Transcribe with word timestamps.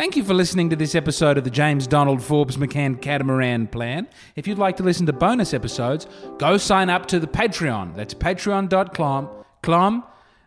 Thank 0.00 0.16
you 0.16 0.24
for 0.24 0.32
listening 0.32 0.70
to 0.70 0.76
this 0.76 0.94
episode 0.94 1.36
of 1.36 1.44
the 1.44 1.50
James 1.50 1.86
Donald 1.86 2.22
Forbes 2.22 2.56
McCann 2.56 3.02
Catamaran 3.02 3.66
Plan. 3.66 4.08
If 4.34 4.48
you'd 4.48 4.56
like 4.56 4.78
to 4.78 4.82
listen 4.82 5.04
to 5.04 5.12
bonus 5.12 5.52
episodes, 5.52 6.06
go 6.38 6.56
sign 6.56 6.88
up 6.88 7.04
to 7.08 7.20
the 7.20 7.26
Patreon. 7.26 7.94
That's 7.96 8.14
patreon.com. 8.14 9.28
Clom. 9.62 10.04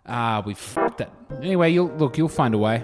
Ah, 0.08 0.42
we 0.44 0.56
fucked 0.56 0.98
that. 0.98 1.12
Anyway, 1.38 1.70
you'll 1.70 1.96
look, 1.98 2.18
you'll 2.18 2.30
find 2.30 2.56
a 2.56 2.58
way. 2.58 2.84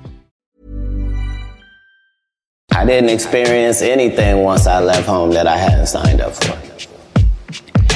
I 2.71 2.85
didn't 2.85 3.09
experience 3.09 3.81
anything 3.81 4.43
once 4.43 4.65
I 4.65 4.79
left 4.79 5.05
home 5.05 5.31
that 5.31 5.45
I 5.45 5.57
hadn't 5.57 5.87
signed 5.87 6.21
up 6.21 6.33
for. 6.33 6.57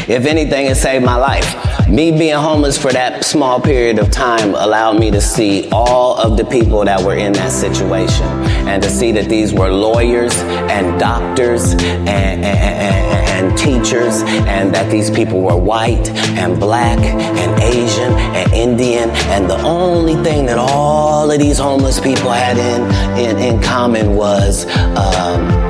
If 0.07 0.25
anything, 0.25 0.67
it 0.67 0.75
saved 0.75 1.03
my 1.03 1.15
life. 1.15 1.87
Me 1.87 2.11
being 2.11 2.35
homeless 2.35 2.77
for 2.77 2.91
that 2.91 3.23
small 3.25 3.59
period 3.59 3.97
of 3.97 4.11
time 4.11 4.53
allowed 4.53 4.99
me 4.99 5.09
to 5.11 5.19
see 5.19 5.67
all 5.71 6.15
of 6.17 6.37
the 6.37 6.45
people 6.45 6.85
that 6.85 7.01
were 7.01 7.15
in 7.15 7.33
that 7.33 7.51
situation 7.51 8.25
and 8.67 8.83
to 8.83 8.89
see 8.89 9.11
that 9.11 9.29
these 9.29 9.53
were 9.53 9.69
lawyers 9.69 10.35
and 10.69 10.99
doctors 10.99 11.73
and, 11.73 12.09
and, 12.09 12.45
and, 12.45 13.49
and 13.49 13.57
teachers 13.57 14.21
and 14.47 14.73
that 14.73 14.91
these 14.91 15.09
people 15.09 15.41
were 15.41 15.57
white 15.57 16.09
and 16.37 16.59
black 16.59 16.99
and 16.99 17.61
Asian 17.63 18.13
and 18.13 18.51
Indian 18.53 19.09
and 19.31 19.49
the 19.49 19.59
only 19.61 20.15
thing 20.23 20.45
that 20.45 20.57
all 20.57 21.31
of 21.31 21.39
these 21.39 21.57
homeless 21.57 21.99
people 21.99 22.31
had 22.31 22.57
in, 22.57 23.37
in, 23.37 23.55
in 23.55 23.61
common 23.61 24.15
was 24.15 24.65
um, 24.97 25.64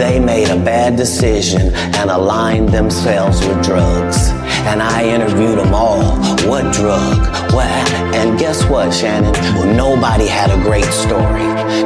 they 0.00 0.18
made 0.18 0.48
a 0.48 0.56
bad 0.56 0.96
decision 0.96 1.74
and 1.74 2.10
aligned 2.10 2.70
themselves 2.70 3.46
with 3.46 3.62
drugs. 3.62 4.39
And 4.66 4.82
I 4.82 5.04
interviewed 5.04 5.58
them 5.58 5.74
all. 5.74 6.16
What 6.48 6.72
drug? 6.72 7.18
What? 7.52 7.66
And 8.14 8.38
guess 8.38 8.64
what, 8.64 8.92
Shannon? 8.92 9.32
Well, 9.54 9.74
nobody 9.74 10.26
had 10.26 10.50
a 10.50 10.62
great 10.62 10.84
story. 10.84 11.44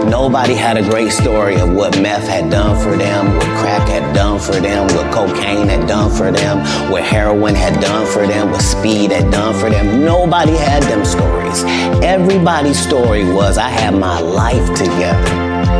Nobody 0.08 0.54
had 0.54 0.76
a 0.76 0.82
great 0.82 1.12
story 1.12 1.56
of 1.56 1.72
what 1.72 2.00
meth 2.00 2.26
had 2.26 2.50
done 2.50 2.82
for 2.82 2.96
them, 2.96 3.34
what 3.36 3.46
crack 3.58 3.88
had 3.88 4.14
done 4.14 4.38
for 4.40 4.52
them, 4.52 4.86
what 4.94 5.12
cocaine 5.12 5.68
had 5.68 5.86
done 5.86 6.10
for 6.10 6.30
them, 6.32 6.58
what 6.90 7.02
heroin 7.02 7.54
had 7.54 7.80
done 7.80 8.06
for 8.06 8.26
them, 8.26 8.50
what 8.50 8.62
speed 8.62 9.12
had 9.12 9.30
done 9.30 9.54
for 9.54 9.70
them. 9.70 10.04
Nobody 10.04 10.56
had 10.56 10.82
them 10.84 11.04
stories. 11.04 11.62
Everybody's 12.02 12.78
story 12.78 13.24
was 13.24 13.58
I 13.58 13.68
had 13.68 13.94
my 13.94 14.20
life 14.20 14.66
together. 14.76 15.28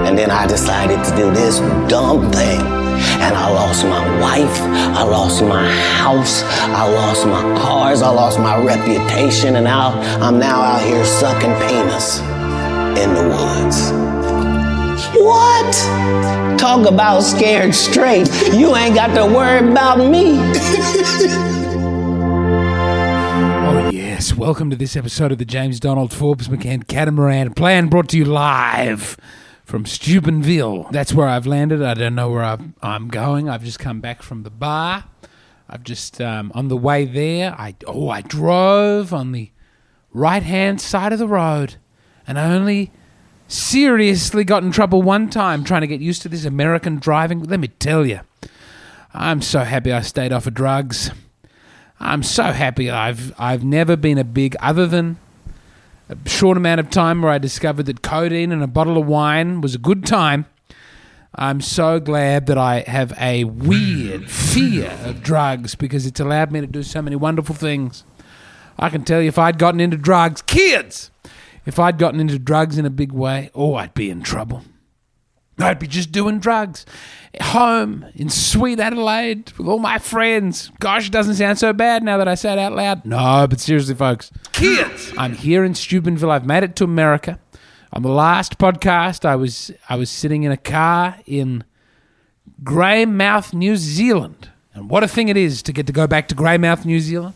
And 0.06 0.16
then 0.18 0.30
I 0.30 0.46
decided 0.46 1.02
to 1.04 1.16
do 1.16 1.32
this 1.32 1.58
dumb 1.88 2.30
thing. 2.30 2.83
And 2.94 3.34
I 3.34 3.50
lost 3.50 3.84
my 3.84 4.20
wife, 4.20 4.60
I 4.96 5.02
lost 5.02 5.42
my 5.42 5.68
house, 5.96 6.42
I 6.44 6.88
lost 6.92 7.26
my 7.26 7.42
cars, 7.58 8.02
I 8.02 8.10
lost 8.10 8.38
my 8.38 8.56
reputation, 8.62 9.56
and 9.56 9.64
now 9.64 9.98
I'm 10.20 10.38
now 10.38 10.60
out 10.62 10.82
here 10.82 11.04
sucking 11.04 11.54
penis 11.66 12.20
in 13.02 13.14
the 13.14 13.24
woods. 13.28 13.90
What? 15.16 15.74
Talk 16.58 16.88
about 16.88 17.20
scared 17.22 17.74
straight. 17.74 18.28
You 18.52 18.74
ain't 18.76 18.94
got 18.94 19.14
to 19.14 19.26
worry 19.26 19.68
about 19.68 19.98
me. 19.98 20.38
Oh, 23.66 23.90
yes. 23.90 24.34
Welcome 24.34 24.70
to 24.70 24.76
this 24.76 24.94
episode 24.96 25.32
of 25.32 25.38
the 25.38 25.44
James 25.44 25.80
Donald 25.80 26.12
Forbes 26.12 26.48
McCann 26.48 26.86
Catamaran 26.86 27.54
Plan 27.54 27.88
brought 27.88 28.08
to 28.10 28.18
you 28.18 28.24
live 28.24 29.16
from 29.64 29.86
Steubenville. 29.86 30.88
That's 30.90 31.12
where 31.12 31.28
I've 31.28 31.46
landed. 31.46 31.82
I 31.82 31.94
don't 31.94 32.14
know 32.14 32.30
where 32.30 32.44
I'm, 32.44 32.74
I'm 32.82 33.08
going. 33.08 33.48
I've 33.48 33.64
just 33.64 33.78
come 33.78 34.00
back 34.00 34.22
from 34.22 34.42
the 34.42 34.50
bar. 34.50 35.04
I've 35.68 35.82
just, 35.82 36.20
um, 36.20 36.52
on 36.54 36.68
the 36.68 36.76
way 36.76 37.06
there, 37.06 37.54
I, 37.58 37.74
oh, 37.86 38.10
I 38.10 38.20
drove 38.20 39.12
on 39.12 39.32
the 39.32 39.50
right 40.12 40.42
hand 40.42 40.80
side 40.80 41.12
of 41.12 41.18
the 41.18 41.26
road 41.26 41.76
and 42.26 42.38
I 42.38 42.52
only 42.52 42.92
seriously 43.48 44.44
got 44.44 44.62
in 44.62 44.70
trouble 44.70 45.02
one 45.02 45.28
time 45.28 45.64
trying 45.64 45.82
to 45.82 45.86
get 45.86 46.00
used 46.00 46.22
to 46.22 46.28
this 46.28 46.44
American 46.44 46.98
driving. 46.98 47.42
Let 47.42 47.60
me 47.60 47.68
tell 47.68 48.06
you, 48.06 48.20
I'm 49.12 49.42
so 49.42 49.60
happy 49.60 49.92
I 49.92 50.00
stayed 50.02 50.32
off 50.32 50.46
of 50.46 50.54
drugs. 50.54 51.10
I'm 52.00 52.22
so 52.22 52.44
happy 52.44 52.90
I've 52.90 53.32
I've 53.38 53.64
never 53.64 53.96
been 53.96 54.18
a 54.18 54.24
big 54.24 54.56
other 54.60 54.86
than 54.86 55.18
a 56.08 56.28
short 56.28 56.56
amount 56.56 56.80
of 56.80 56.90
time 56.90 57.22
where 57.22 57.32
I 57.32 57.38
discovered 57.38 57.86
that 57.86 58.02
codeine 58.02 58.52
and 58.52 58.62
a 58.62 58.66
bottle 58.66 58.98
of 58.98 59.06
wine 59.06 59.60
was 59.60 59.74
a 59.74 59.78
good 59.78 60.06
time. 60.06 60.46
I'm 61.36 61.60
so 61.60 61.98
glad 61.98 62.46
that 62.46 62.58
I 62.58 62.80
have 62.86 63.12
a 63.18 63.44
weird 63.44 64.30
fear 64.30 64.90
of 65.04 65.22
drugs 65.22 65.74
because 65.74 66.06
it's 66.06 66.20
allowed 66.20 66.52
me 66.52 66.60
to 66.60 66.66
do 66.66 66.82
so 66.82 67.02
many 67.02 67.16
wonderful 67.16 67.54
things. 67.54 68.04
I 68.78 68.88
can 68.88 69.04
tell 69.04 69.20
you 69.20 69.28
if 69.28 69.38
I'd 69.38 69.58
gotten 69.58 69.80
into 69.80 69.96
drugs, 69.96 70.42
kids, 70.42 71.10
if 71.66 71.78
I'd 71.78 71.98
gotten 71.98 72.20
into 72.20 72.38
drugs 72.38 72.78
in 72.78 72.86
a 72.86 72.90
big 72.90 73.12
way, 73.12 73.50
oh, 73.54 73.74
I'd 73.74 73.94
be 73.94 74.10
in 74.10 74.22
trouble. 74.22 74.62
I'd 75.58 75.78
be 75.78 75.86
just 75.86 76.10
doing 76.10 76.38
drugs. 76.40 76.84
Home 77.40 78.06
in 78.14 78.28
sweet 78.28 78.80
Adelaide 78.80 79.52
with 79.58 79.66
all 79.66 79.78
my 79.78 79.98
friends. 79.98 80.70
Gosh, 80.80 81.06
it 81.06 81.12
doesn't 81.12 81.34
sound 81.34 81.58
so 81.58 81.72
bad 81.72 82.02
now 82.02 82.16
that 82.18 82.28
I 82.28 82.34
say 82.34 82.52
it 82.52 82.58
out 82.58 82.72
loud. 82.72 83.04
No, 83.04 83.46
but 83.48 83.60
seriously, 83.60 83.94
folks. 83.94 84.30
Kids! 84.52 85.12
I'm 85.16 85.34
here 85.34 85.64
in 85.64 85.74
Steubenville. 85.74 86.30
I've 86.30 86.46
made 86.46 86.62
it 86.62 86.76
to 86.76 86.84
America. 86.84 87.38
On 87.92 88.02
the 88.02 88.08
last 88.08 88.58
podcast, 88.58 89.24
I 89.24 89.36
was 89.36 89.70
I 89.88 89.96
was 89.96 90.10
sitting 90.10 90.42
in 90.42 90.50
a 90.50 90.56
car 90.56 91.18
in 91.26 91.64
Greymouth, 92.62 93.54
New 93.54 93.76
Zealand. 93.76 94.50
And 94.74 94.90
what 94.90 95.04
a 95.04 95.08
thing 95.08 95.28
it 95.28 95.36
is 95.36 95.62
to 95.62 95.72
get 95.72 95.86
to 95.86 95.92
go 95.92 96.08
back 96.08 96.26
to 96.28 96.34
Greymouth, 96.34 96.84
New 96.84 96.98
Zealand. 96.98 97.34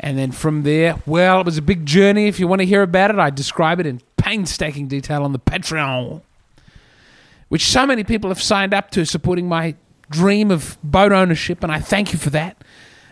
And 0.00 0.18
then 0.18 0.32
from 0.32 0.64
there, 0.64 0.96
well, 1.06 1.40
it 1.40 1.46
was 1.46 1.58
a 1.58 1.62
big 1.62 1.86
journey. 1.86 2.26
If 2.26 2.40
you 2.40 2.48
want 2.48 2.60
to 2.60 2.66
hear 2.66 2.82
about 2.82 3.10
it, 3.10 3.20
I 3.20 3.30
describe 3.30 3.78
it 3.78 3.86
in 3.86 4.00
painstaking 4.16 4.88
detail 4.88 5.22
on 5.22 5.32
the 5.32 5.38
Patreon 5.38 6.22
which 7.52 7.66
so 7.66 7.84
many 7.84 8.02
people 8.02 8.30
have 8.30 8.40
signed 8.40 8.72
up 8.72 8.90
to 8.90 9.04
supporting 9.04 9.46
my 9.46 9.74
dream 10.08 10.50
of 10.50 10.78
boat 10.82 11.12
ownership, 11.12 11.62
and 11.62 11.70
I 11.70 11.80
thank 11.80 12.14
you 12.14 12.18
for 12.18 12.30
that. 12.30 12.64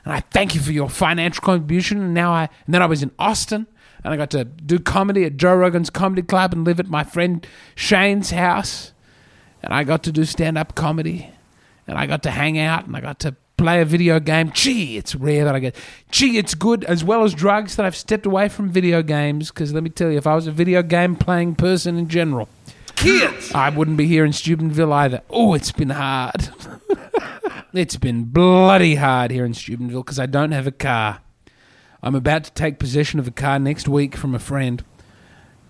And 0.03 0.15
I 0.15 0.21
thank 0.21 0.55
you 0.55 0.63
for 0.63 0.73
your 0.73 0.89
financial 0.89 1.43
contribution. 1.43 2.01
And 2.01 2.15
now 2.15 2.33
I 2.33 2.49
and 2.65 2.73
then 2.73 2.81
I 2.81 2.87
was 2.87 3.03
in 3.03 3.11
Austin 3.19 3.67
and 4.03 4.15
I 4.15 4.17
got 4.17 4.31
to 4.31 4.47
do 4.47 4.79
comedy 4.79 5.27
at 5.27 5.37
Joe 5.37 5.55
Rogan's 5.55 5.91
Comedy 5.91 6.23
Club 6.23 6.55
and 6.55 6.65
live 6.65 6.81
at 6.81 6.87
my 6.87 7.05
friend 7.05 7.47
Shane's 7.75 8.31
house. 8.31 8.95
And 9.63 9.75
I 9.75 9.85
got 9.85 10.03
to 10.05 10.13
do 10.13 10.25
stand 10.25 10.57
up 10.57 10.75
comedy. 10.75 11.29
And 11.87 11.99
I 11.99 12.07
got 12.07 12.23
to 12.23 12.31
hang 12.31 12.59
out 12.59 12.87
and 12.87 12.97
I 12.97 13.03
got 13.03 13.19
to 13.19 13.37
play 13.59 13.83
a 13.83 13.85
video 13.85 14.21
game. 14.21 14.53
Gee, 14.53 14.97
it's 14.97 15.15
rare 15.15 15.45
that 15.45 15.55
I 15.55 15.59
get. 15.59 15.77
Gee, 16.11 16.39
it's 16.39 16.55
good 16.55 16.83
as 16.85 17.05
well 17.05 17.25
as 17.25 17.35
drugs 17.35 17.77
that 17.77 17.85
I've 17.85 17.95
stepped 17.95 18.25
away 18.25 18.49
from 18.49 18.71
video 18.71 19.03
games 19.03 19.51
because 19.51 19.75
let 19.75 19.83
me 19.83 19.91
tell 19.91 20.11
you, 20.11 20.17
if 20.17 20.27
I 20.27 20.35
was 20.35 20.47
a 20.47 20.53
video 20.53 20.83
game 20.83 21.15
playing 21.15 21.57
person 21.57 21.99
in 21.99 22.09
general, 22.09 22.49
kids. 23.00 23.52
I 23.55 23.70
wouldn't 23.70 23.97
be 23.97 24.06
here 24.06 24.25
in 24.25 24.32
Steubenville 24.32 24.93
either. 24.93 25.23
Oh, 25.31 25.55
it's 25.55 25.73
been 25.73 25.91
hard. 25.91 26.50
it's 27.73 27.97
been 27.97 28.25
bloody 28.25 28.97
hard 28.97 29.31
here 29.31 29.44
in 29.44 29.55
Steubenville 29.55 30.02
because 30.02 30.19
I 30.19 30.26
don't 30.26 30.52
have 30.52 30.67
a 30.67 30.73
car. 30.73 31.20
I'm 32.02 32.14
about 32.14 32.44
to 32.44 32.52
take 32.52 32.79
possession 32.79 33.19
of 33.19 33.26
a 33.26 33.31
car 33.31 33.58
next 33.58 33.88
week 33.88 34.17
from 34.17 34.35
a 34.35 34.38
friend, 34.38 34.85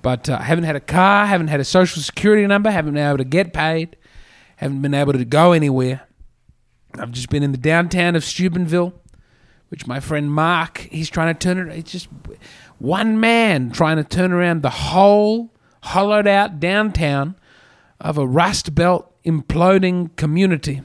but 0.03 0.29
uh, 0.29 0.39
I 0.41 0.45
haven't 0.45 0.65
had 0.65 0.77
a 0.77 0.81
car, 0.81 1.27
haven't 1.27 1.49
had 1.49 1.61
a 1.61 1.65
social 1.65 2.03
security 2.03 2.47
number, 2.47 2.71
haven't 2.71 2.95
been 2.95 3.07
able 3.07 3.19
to 3.19 3.25
get 3.25 3.53
paid, 3.53 3.97
haven't 4.57 4.83
been 4.83 4.95
able 4.95 5.13
to 5.13 5.25
go 5.25 5.53
anywhere. 5.53 6.03
I've 6.99 7.13
just 7.13 7.31
been 7.31 7.43
in 7.43 7.53
the 7.53 7.59
downtown 7.59 8.17
of 8.17 8.25
Steubenville, 8.25 8.95
which 9.69 9.87
my 9.87 10.01
friend 10.01 10.33
Mark, 10.33 10.89
he's 10.91 11.11
trying 11.11 11.35
to 11.35 11.39
turn 11.39 11.71
it. 11.71 11.79
It's 11.79 11.93
just 11.93 12.09
one 12.79 13.21
man 13.21 13.71
trying 13.71 13.97
to 13.97 14.05
turn 14.05 14.33
around 14.33 14.63
the 14.63 14.71
whole 14.71 15.53
hollowed 15.83 16.27
out 16.27 16.61
downtown 16.61 17.35
of 18.01 18.19
a 18.19 18.27
Rust 18.27 18.75
Belt 18.75 19.13
imploding 19.25 20.15
community. 20.17 20.83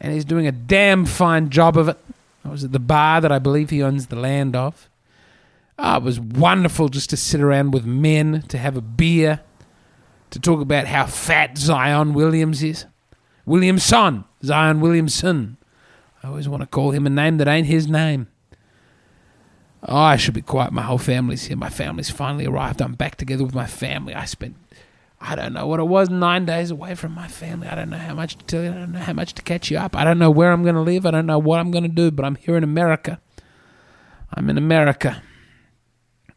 And 0.00 0.12
he's 0.12 0.24
doing 0.24 0.46
a 0.46 0.52
damn 0.52 1.04
fine 1.04 1.50
job 1.50 1.76
of 1.76 1.88
it. 1.88 1.98
I 2.44 2.48
was 2.48 2.64
at 2.64 2.72
the 2.72 2.78
bar 2.78 3.20
that 3.20 3.30
I 3.30 3.38
believe 3.38 3.70
he 3.70 3.82
owns 3.82 4.06
the 4.06 4.16
land 4.16 4.56
of. 4.56 4.88
Oh, 5.78 5.96
it 5.96 6.02
was 6.02 6.18
wonderful 6.18 6.88
just 6.88 7.10
to 7.10 7.16
sit 7.16 7.40
around 7.40 7.72
with 7.72 7.84
men, 7.84 8.42
to 8.48 8.58
have 8.58 8.76
a 8.76 8.82
beer, 8.82 9.40
to 10.30 10.38
talk 10.38 10.60
about 10.60 10.86
how 10.86 11.06
fat 11.06 11.58
Zion 11.58 12.14
Williams 12.14 12.62
is. 12.62 12.86
Williamson, 13.44 14.24
Zion 14.42 14.80
Williamson. 14.80 15.56
I 16.22 16.28
always 16.28 16.48
want 16.48 16.62
to 16.62 16.66
call 16.66 16.90
him 16.90 17.06
a 17.06 17.10
name 17.10 17.38
that 17.38 17.48
ain't 17.48 17.66
his 17.66 17.88
name. 17.88 18.28
Oh, 19.82 19.96
I 19.96 20.16
should 20.16 20.34
be 20.34 20.42
quiet. 20.42 20.72
My 20.72 20.82
whole 20.82 20.98
family's 20.98 21.46
here. 21.46 21.56
My 21.56 21.70
family's 21.70 22.10
finally 22.10 22.46
arrived. 22.46 22.82
I'm 22.82 22.94
back 22.94 23.16
together 23.16 23.44
with 23.44 23.54
my 23.54 23.66
family. 23.66 24.14
I 24.14 24.26
spent, 24.26 24.56
I 25.20 25.34
don't 25.34 25.54
know 25.54 25.66
what 25.66 25.80
it 25.80 25.84
was, 25.84 26.10
nine 26.10 26.44
days 26.44 26.70
away 26.70 26.94
from 26.94 27.12
my 27.12 27.28
family. 27.28 27.66
I 27.66 27.74
don't 27.74 27.90
know 27.90 27.98
how 27.98 28.14
much 28.14 28.36
to 28.36 28.44
tell 28.44 28.62
you. 28.62 28.70
I 28.70 28.74
don't 28.74 28.92
know 28.92 28.98
how 28.98 29.14
much 29.14 29.34
to 29.34 29.42
catch 29.42 29.70
you 29.70 29.78
up. 29.78 29.96
I 29.96 30.04
don't 30.04 30.18
know 30.18 30.30
where 30.30 30.52
I'm 30.52 30.62
going 30.62 30.74
to 30.74 30.82
live. 30.82 31.06
I 31.06 31.10
don't 31.10 31.26
know 31.26 31.38
what 31.38 31.60
I'm 31.60 31.70
going 31.70 31.84
to 31.84 31.88
do, 31.88 32.10
but 32.10 32.24
I'm 32.24 32.34
here 32.34 32.56
in 32.56 32.64
America. 32.64 33.20
I'm 34.34 34.50
in 34.50 34.58
America. 34.58 35.22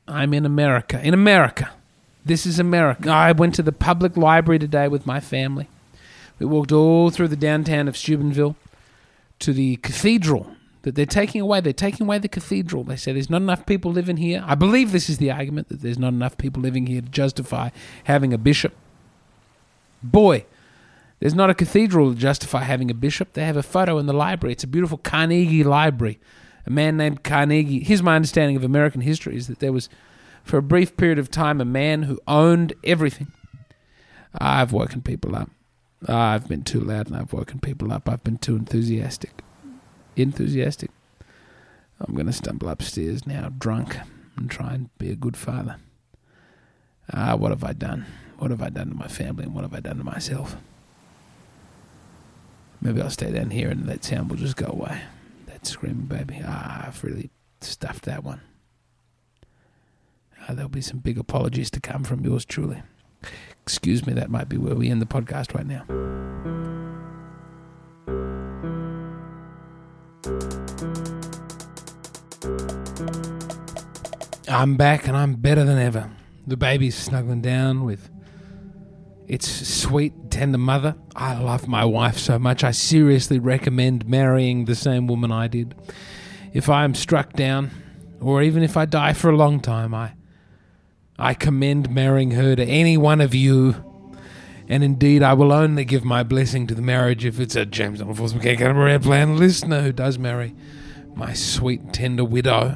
I'm 0.07 0.33
in 0.33 0.45
America. 0.45 1.05
In 1.05 1.13
America. 1.13 1.71
This 2.25 2.45
is 2.45 2.59
America. 2.59 3.09
I 3.09 3.33
went 3.33 3.55
to 3.55 3.63
the 3.63 3.73
public 3.73 4.15
library 4.15 4.59
today 4.59 4.87
with 4.87 5.05
my 5.05 5.19
family. 5.19 5.67
We 6.39 6.45
walked 6.45 6.71
all 6.71 7.09
through 7.09 7.27
the 7.27 7.35
downtown 7.35 7.89
of 7.89 7.97
Steubenville 7.97 8.55
to 9.39 9.51
the 9.51 9.75
cathedral 9.77 10.55
that 10.83 10.95
they're 10.95 11.05
taking 11.05 11.41
away. 11.41 11.61
They're 11.61 11.73
taking 11.73 12.05
away 12.05 12.19
the 12.19 12.27
cathedral. 12.27 12.83
They 12.83 12.97
say 12.97 13.13
there's 13.13 13.29
not 13.29 13.41
enough 13.41 13.65
people 13.65 13.91
living 13.91 14.17
here. 14.17 14.43
I 14.45 14.55
believe 14.55 14.91
this 14.91 15.09
is 15.09 15.17
the 15.17 15.31
argument 15.31 15.69
that 15.69 15.81
there's 15.81 15.97
not 15.97 16.09
enough 16.09 16.37
people 16.37 16.61
living 16.61 16.85
here 16.85 17.01
to 17.01 17.09
justify 17.09 17.69
having 18.03 18.33
a 18.33 18.37
bishop. 18.37 18.73
Boy, 20.03 20.45
there's 21.19 21.33
not 21.33 21.49
a 21.49 21.53
cathedral 21.53 22.13
to 22.13 22.19
justify 22.19 22.63
having 22.63 22.91
a 22.91 22.93
bishop. 22.93 23.33
They 23.33 23.45
have 23.45 23.57
a 23.57 23.63
photo 23.63 23.97
in 23.97 24.05
the 24.05 24.13
library. 24.13 24.53
It's 24.53 24.65
a 24.65 24.67
beautiful 24.67 24.97
Carnegie 24.97 25.63
library. 25.63 26.19
A 26.65 26.69
man 26.69 26.97
named 26.97 27.23
Carnegie. 27.23 27.79
Here's 27.79 28.03
my 28.03 28.15
understanding 28.15 28.57
of 28.57 28.63
American 28.63 29.01
history 29.01 29.37
is 29.37 29.47
that 29.47 29.59
there 29.59 29.73
was, 29.73 29.87
for 30.43 30.57
a 30.57 30.61
brief 30.61 30.97
period 30.97 31.17
of 31.17 31.31
time, 31.31 31.61
a 31.61 31.65
man 31.65 32.03
who 32.03 32.19
owned 32.27 32.73
everything. 32.83 33.31
I've 34.37 34.73
woken 34.73 35.01
people 35.01 35.33
up. 35.35 35.49
I've 36.09 36.49
been 36.49 36.63
too 36.63 36.81
loud 36.81 37.07
and 37.07 37.15
I've 37.15 37.31
woken 37.31 37.59
people 37.59 37.93
up. 37.93 38.09
I've 38.09 38.23
been 38.25 38.37
too 38.37 38.57
enthusiastic 38.57 39.43
enthusiastic. 40.21 40.91
I'm 41.99 42.13
going 42.13 42.27
to 42.27 42.33
stumble 42.33 42.69
upstairs 42.69 43.25
now, 43.25 43.49
drunk, 43.57 43.97
and 44.35 44.49
try 44.49 44.73
and 44.73 44.97
be 44.97 45.09
a 45.09 45.15
good 45.15 45.37
father. 45.37 45.77
Ah, 47.11 47.35
what 47.35 47.51
have 47.51 47.63
I 47.63 47.73
done? 47.73 48.05
What 48.37 48.51
have 48.51 48.61
I 48.61 48.69
done 48.69 48.89
to 48.89 48.95
my 48.95 49.07
family 49.07 49.43
and 49.43 49.53
what 49.53 49.63
have 49.63 49.73
I 49.73 49.79
done 49.79 49.97
to 49.97 50.03
myself? 50.03 50.57
Maybe 52.81 53.01
I'll 53.01 53.09
stay 53.09 53.31
down 53.31 53.51
here 53.51 53.69
and 53.69 53.85
that 53.87 54.03
sound 54.03 54.29
will 54.29 54.37
just 54.37 54.57
go 54.57 54.67
away. 54.67 55.01
That 55.45 55.65
screaming 55.65 56.05
baby. 56.05 56.41
Ah, 56.43 56.87
I've 56.87 57.03
really 57.03 57.29
stuffed 57.61 58.03
that 58.05 58.23
one. 58.23 58.41
Ah, 60.41 60.53
there'll 60.53 60.69
be 60.69 60.81
some 60.81 60.99
big 60.99 61.17
apologies 61.17 61.71
to 61.71 61.79
come 61.79 62.03
from 62.03 62.25
yours 62.25 62.43
truly. 62.43 62.81
Excuse 63.61 64.05
me, 64.05 64.13
that 64.13 64.29
might 64.29 64.49
be 64.49 64.57
where 64.57 64.75
we 64.75 64.89
end 64.89 65.01
the 65.01 65.05
podcast 65.05 65.55
right 65.55 65.65
now. 65.65 66.62
I'm 74.53 74.75
back 74.75 75.07
and 75.07 75.17
I'm 75.17 75.35
better 75.35 75.63
than 75.63 75.79
ever. 75.79 76.11
The 76.45 76.57
baby's 76.57 76.95
snuggling 76.95 77.41
down 77.41 77.83
with 77.83 78.09
its 79.27 79.49
sweet, 79.67 80.13
tender 80.29 80.57
mother. 80.57 80.95
I 81.15 81.39
love 81.39 81.67
my 81.67 81.85
wife 81.85 82.17
so 82.17 82.37
much. 82.37 82.63
I 82.63 82.71
seriously 82.71 83.39
recommend 83.39 84.07
marrying 84.07 84.65
the 84.65 84.75
same 84.75 85.07
woman 85.07 85.31
I 85.31 85.47
did. 85.47 85.73
If 86.53 86.69
I 86.69 86.83
am 86.83 86.93
struck 86.93 87.33
down, 87.33 87.71
or 88.21 88.43
even 88.43 88.61
if 88.61 88.77
I 88.77 88.85
die 88.85 89.13
for 89.13 89.29
a 89.29 89.35
long 89.35 89.59
time, 89.59 89.93
I 89.93 90.13
I 91.17 91.33
commend 91.33 91.89
marrying 91.89 92.31
her 92.31 92.55
to 92.55 92.63
any 92.63 92.97
one 92.97 93.21
of 93.21 93.33
you. 93.33 93.75
And 94.67 94.83
indeed, 94.83 95.23
I 95.23 95.33
will 95.33 95.51
only 95.51 95.85
give 95.85 96.05
my 96.05 96.23
blessing 96.23 96.67
to 96.67 96.75
the 96.75 96.81
marriage 96.81 97.25
if 97.25 97.39
it's 97.39 97.55
a 97.55 97.65
James 97.65 97.99
Donald 97.99 98.17
Forbes 98.17 98.33
McCann 98.33 98.57
Catamaran 98.57 99.01
Plan 99.01 99.37
listener 99.37 99.81
who 99.81 99.91
does 99.91 100.17
marry 100.17 100.55
my 101.15 101.33
sweet, 101.33 101.91
tender 101.91 102.23
widow. 102.23 102.75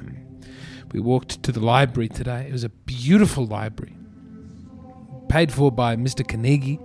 We 0.92 1.00
walked 1.00 1.44
to 1.44 1.51
the 1.51 1.60
library 1.60 2.10
today. 2.10 2.45
It 2.48 2.51
was 2.51 2.63
a 2.63 2.69
beautiful 2.69 3.45
library, 3.45 3.95
paid 5.30 5.51
for 5.51 5.72
by 5.72 5.95
Mr. 5.95 6.28
Carnegie, 6.28 6.80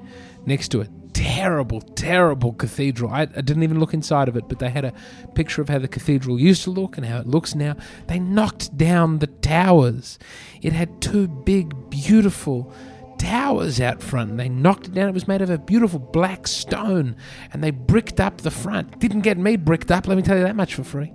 next 0.45 0.69
to 0.69 0.81
a 0.81 0.89
terrible, 1.13 1.81
terrible 1.81 2.53
cathedral. 2.53 3.11
I, 3.11 3.23
I, 3.23 3.27
didn't 3.43 3.63
even 3.63 3.79
look 3.79 3.95
inside 3.95 4.29
of 4.29 4.37
it, 4.37 4.49
but 4.49 4.59
they 4.59 4.71
had 4.71 4.85
a 4.85 4.93
picture 5.35 5.63
of 5.63 5.69
how 5.69 5.79
the 5.79 5.89
cathedral 5.89 6.41
used 6.41 6.65
to 6.65 6.71
look 6.71 6.97
and 6.97 7.07
how 7.07 7.19
it 7.19 7.27
looks 7.27 7.55
now. 7.55 7.77
They 8.09 8.19
knocked 8.19 8.77
down 8.77 9.19
the 9.19 9.27
towers. 9.27 10.19
It 10.63 10.73
had 10.73 11.01
two 11.01 11.29
big, 11.29 11.91
beautiful 11.91 12.73
towers 13.19 13.81
out 13.81 14.03
front. 14.03 14.37
They 14.37 14.49
knocked 14.49 14.89
it 14.89 14.95
down. 14.95 15.09
It 15.09 15.15
was 15.15 15.29
made 15.29 15.43
of 15.43 15.51
a 15.51 15.59
beautiful 15.59 16.01
black 16.01 16.49
stone, 16.49 17.17
and 17.53 17.63
they 17.63 17.71
bricked 17.71 18.19
up 18.21 18.39
the 18.39 18.51
front. 18.51 18.99
Didn't 18.99 19.21
get 19.21 19.39
me 19.39 19.57
bricked 19.57 19.91
up, 19.91 20.09
let 20.09 20.17
me 20.17 20.23
tell 20.23 20.37
you 20.37 20.45
that 20.45 20.57
much 20.57 20.75
for 20.75 20.85
free. 20.85 21.13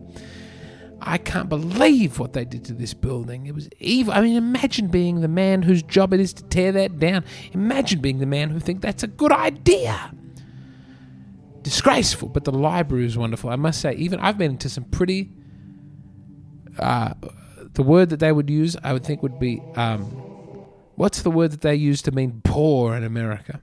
I 1.02 1.18
can't 1.18 1.48
believe 1.50 2.20
what 2.20 2.34
they 2.34 2.46
did 2.46 2.66
to 2.66 2.74
this 2.74 2.94
building. 2.94 3.46
It 3.46 3.54
was 3.54 3.70
evil. 3.80 4.14
I 4.14 4.22
mean, 4.22 4.36
imagine 4.36 4.88
being 4.88 5.22
the 5.22 5.28
man 5.28 5.62
whose 5.62 5.84
job 5.84 6.14
it 6.14 6.20
is 6.20 6.34
to 6.34 6.44
tear 6.44 6.72
that 6.72 7.00
down. 7.00 7.24
Imagine 7.54 8.02
being 8.02 8.20
the 8.20 8.26
man 8.26 8.50
who 8.50 8.60
thinks 8.60 8.82
that's 8.82 9.04
a 9.04 9.08
good 9.08 9.32
idea. 9.32 10.12
Disgraceful, 11.62 12.30
but 12.30 12.46
the 12.46 12.52
library 12.52 13.06
is 13.06 13.18
wonderful. 13.18 13.50
I 13.50 13.56
must 13.58 13.82
say, 13.82 13.94
even 13.96 14.20
I've 14.20 14.38
been 14.38 14.52
into 14.52 14.70
some 14.70 14.86
pretty. 14.86 15.32
Uh, 16.80 17.14
the 17.74 17.84
word 17.84 18.10
that 18.10 18.20
they 18.20 18.32
would 18.32 18.50
use, 18.50 18.76
I 18.84 18.94
would 18.94 19.04
think, 19.04 19.22
would 19.22 19.40
be 19.40 19.62
um, 19.76 20.04
what's 20.96 21.22
the 21.22 21.32
word 21.32 21.52
that 21.52 21.62
they 21.62 21.76
use 21.76 22.02
to 22.04 22.12
mean 22.12 22.42
poor 22.44 22.96
in 22.96 23.04
America? 23.04 23.62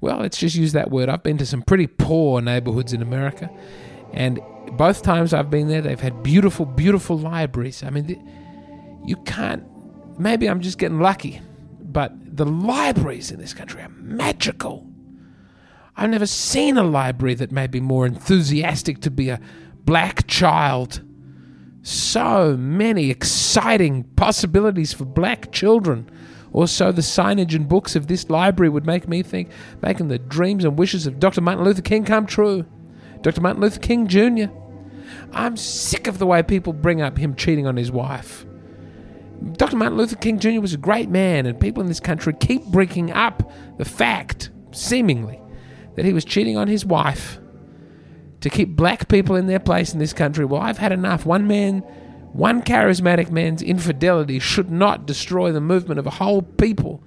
Well, 0.00 0.18
let's 0.18 0.38
just 0.38 0.56
use 0.56 0.72
that 0.72 0.90
word. 0.90 1.08
I've 1.08 1.22
been 1.22 1.38
to 1.38 1.46
some 1.46 1.62
pretty 1.62 1.86
poor 1.86 2.40
neighborhoods 2.40 2.92
in 2.92 3.02
America, 3.02 3.50
and 4.12 4.40
both 4.72 5.02
times 5.02 5.34
I've 5.34 5.50
been 5.50 5.68
there, 5.68 5.80
they've 5.80 6.00
had 6.00 6.22
beautiful, 6.22 6.66
beautiful 6.66 7.18
libraries. 7.18 7.82
I 7.82 7.90
mean, 7.90 8.08
you 9.04 9.16
can't. 9.16 9.64
Maybe 10.18 10.48
I'm 10.48 10.60
just 10.60 10.78
getting 10.78 11.00
lucky, 11.00 11.40
but 11.80 12.12
the 12.36 12.46
libraries 12.46 13.30
in 13.30 13.40
this 13.40 13.54
country 13.54 13.82
are 13.82 13.88
magical. 13.88 14.86
I've 15.96 16.10
never 16.10 16.26
seen 16.26 16.76
a 16.76 16.84
library 16.84 17.34
that 17.34 17.52
made 17.52 17.72
me 17.72 17.80
more 17.80 18.06
enthusiastic 18.06 19.00
to 19.02 19.10
be 19.10 19.28
a 19.28 19.40
black 19.84 20.26
child. 20.26 21.02
So 21.82 22.56
many 22.56 23.10
exciting 23.10 24.04
possibilities 24.16 24.92
for 24.92 25.04
black 25.04 25.52
children. 25.52 26.10
Or 26.52 26.66
so 26.66 26.90
the 26.92 27.02
signage 27.02 27.54
and 27.54 27.68
books 27.68 27.96
of 27.96 28.06
this 28.06 28.28
library 28.28 28.70
would 28.70 28.86
make 28.86 29.08
me 29.08 29.22
think, 29.22 29.50
making 29.82 30.08
the 30.08 30.18
dreams 30.18 30.64
and 30.64 30.78
wishes 30.78 31.06
of 31.06 31.20
Dr. 31.20 31.40
Martin 31.40 31.64
Luther 31.64 31.82
King 31.82 32.04
come 32.04 32.26
true. 32.26 32.66
Dr. 33.22 33.40
Martin 33.40 33.60
Luther 33.60 33.80
King 33.80 34.06
Jr. 34.06 34.46
I'm 35.32 35.56
sick 35.56 36.06
of 36.06 36.18
the 36.18 36.26
way 36.26 36.42
people 36.42 36.72
bring 36.72 37.02
up 37.02 37.18
him 37.18 37.34
cheating 37.34 37.66
on 37.66 37.76
his 37.76 37.90
wife. 37.90 38.46
Dr. 39.52 39.76
Martin 39.76 39.98
Luther 39.98 40.16
King 40.16 40.38
Jr. 40.38 40.60
was 40.60 40.74
a 40.74 40.78
great 40.78 41.08
man, 41.08 41.46
and 41.46 41.58
people 41.58 41.82
in 41.82 41.88
this 41.88 42.00
country 42.00 42.34
keep 42.34 42.64
bringing 42.66 43.10
up 43.12 43.50
the 43.78 43.84
fact, 43.84 44.50
seemingly, 44.72 45.40
that 45.96 46.04
he 46.04 46.12
was 46.12 46.24
cheating 46.24 46.56
on 46.56 46.68
his 46.68 46.84
wife 46.84 47.38
to 48.40 48.50
keep 48.50 48.76
black 48.76 49.08
people 49.08 49.36
in 49.36 49.46
their 49.46 49.58
place 49.60 49.92
in 49.92 49.98
this 49.98 50.12
country. 50.12 50.44
Well, 50.44 50.60
I've 50.60 50.78
had 50.78 50.92
enough. 50.92 51.26
One 51.26 51.46
man, 51.46 51.80
one 52.32 52.62
charismatic 52.62 53.30
man's 53.30 53.62
infidelity 53.62 54.38
should 54.38 54.70
not 54.70 55.06
destroy 55.06 55.52
the 55.52 55.60
movement 55.60 55.98
of 55.98 56.06
a 56.06 56.10
whole 56.10 56.42
people 56.42 57.02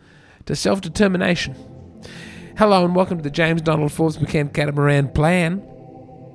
to 0.45 0.55
self 0.55 0.81
determination. 0.81 1.55
Hello, 2.57 2.85
and 2.85 2.95
welcome 2.95 3.17
to 3.17 3.23
the 3.23 3.31
James 3.31 3.61
Donald 3.61 3.91
Forbes 3.91 4.17
McCann 4.17 4.53
Catamaran 4.53 5.09
Plan. 5.09 5.67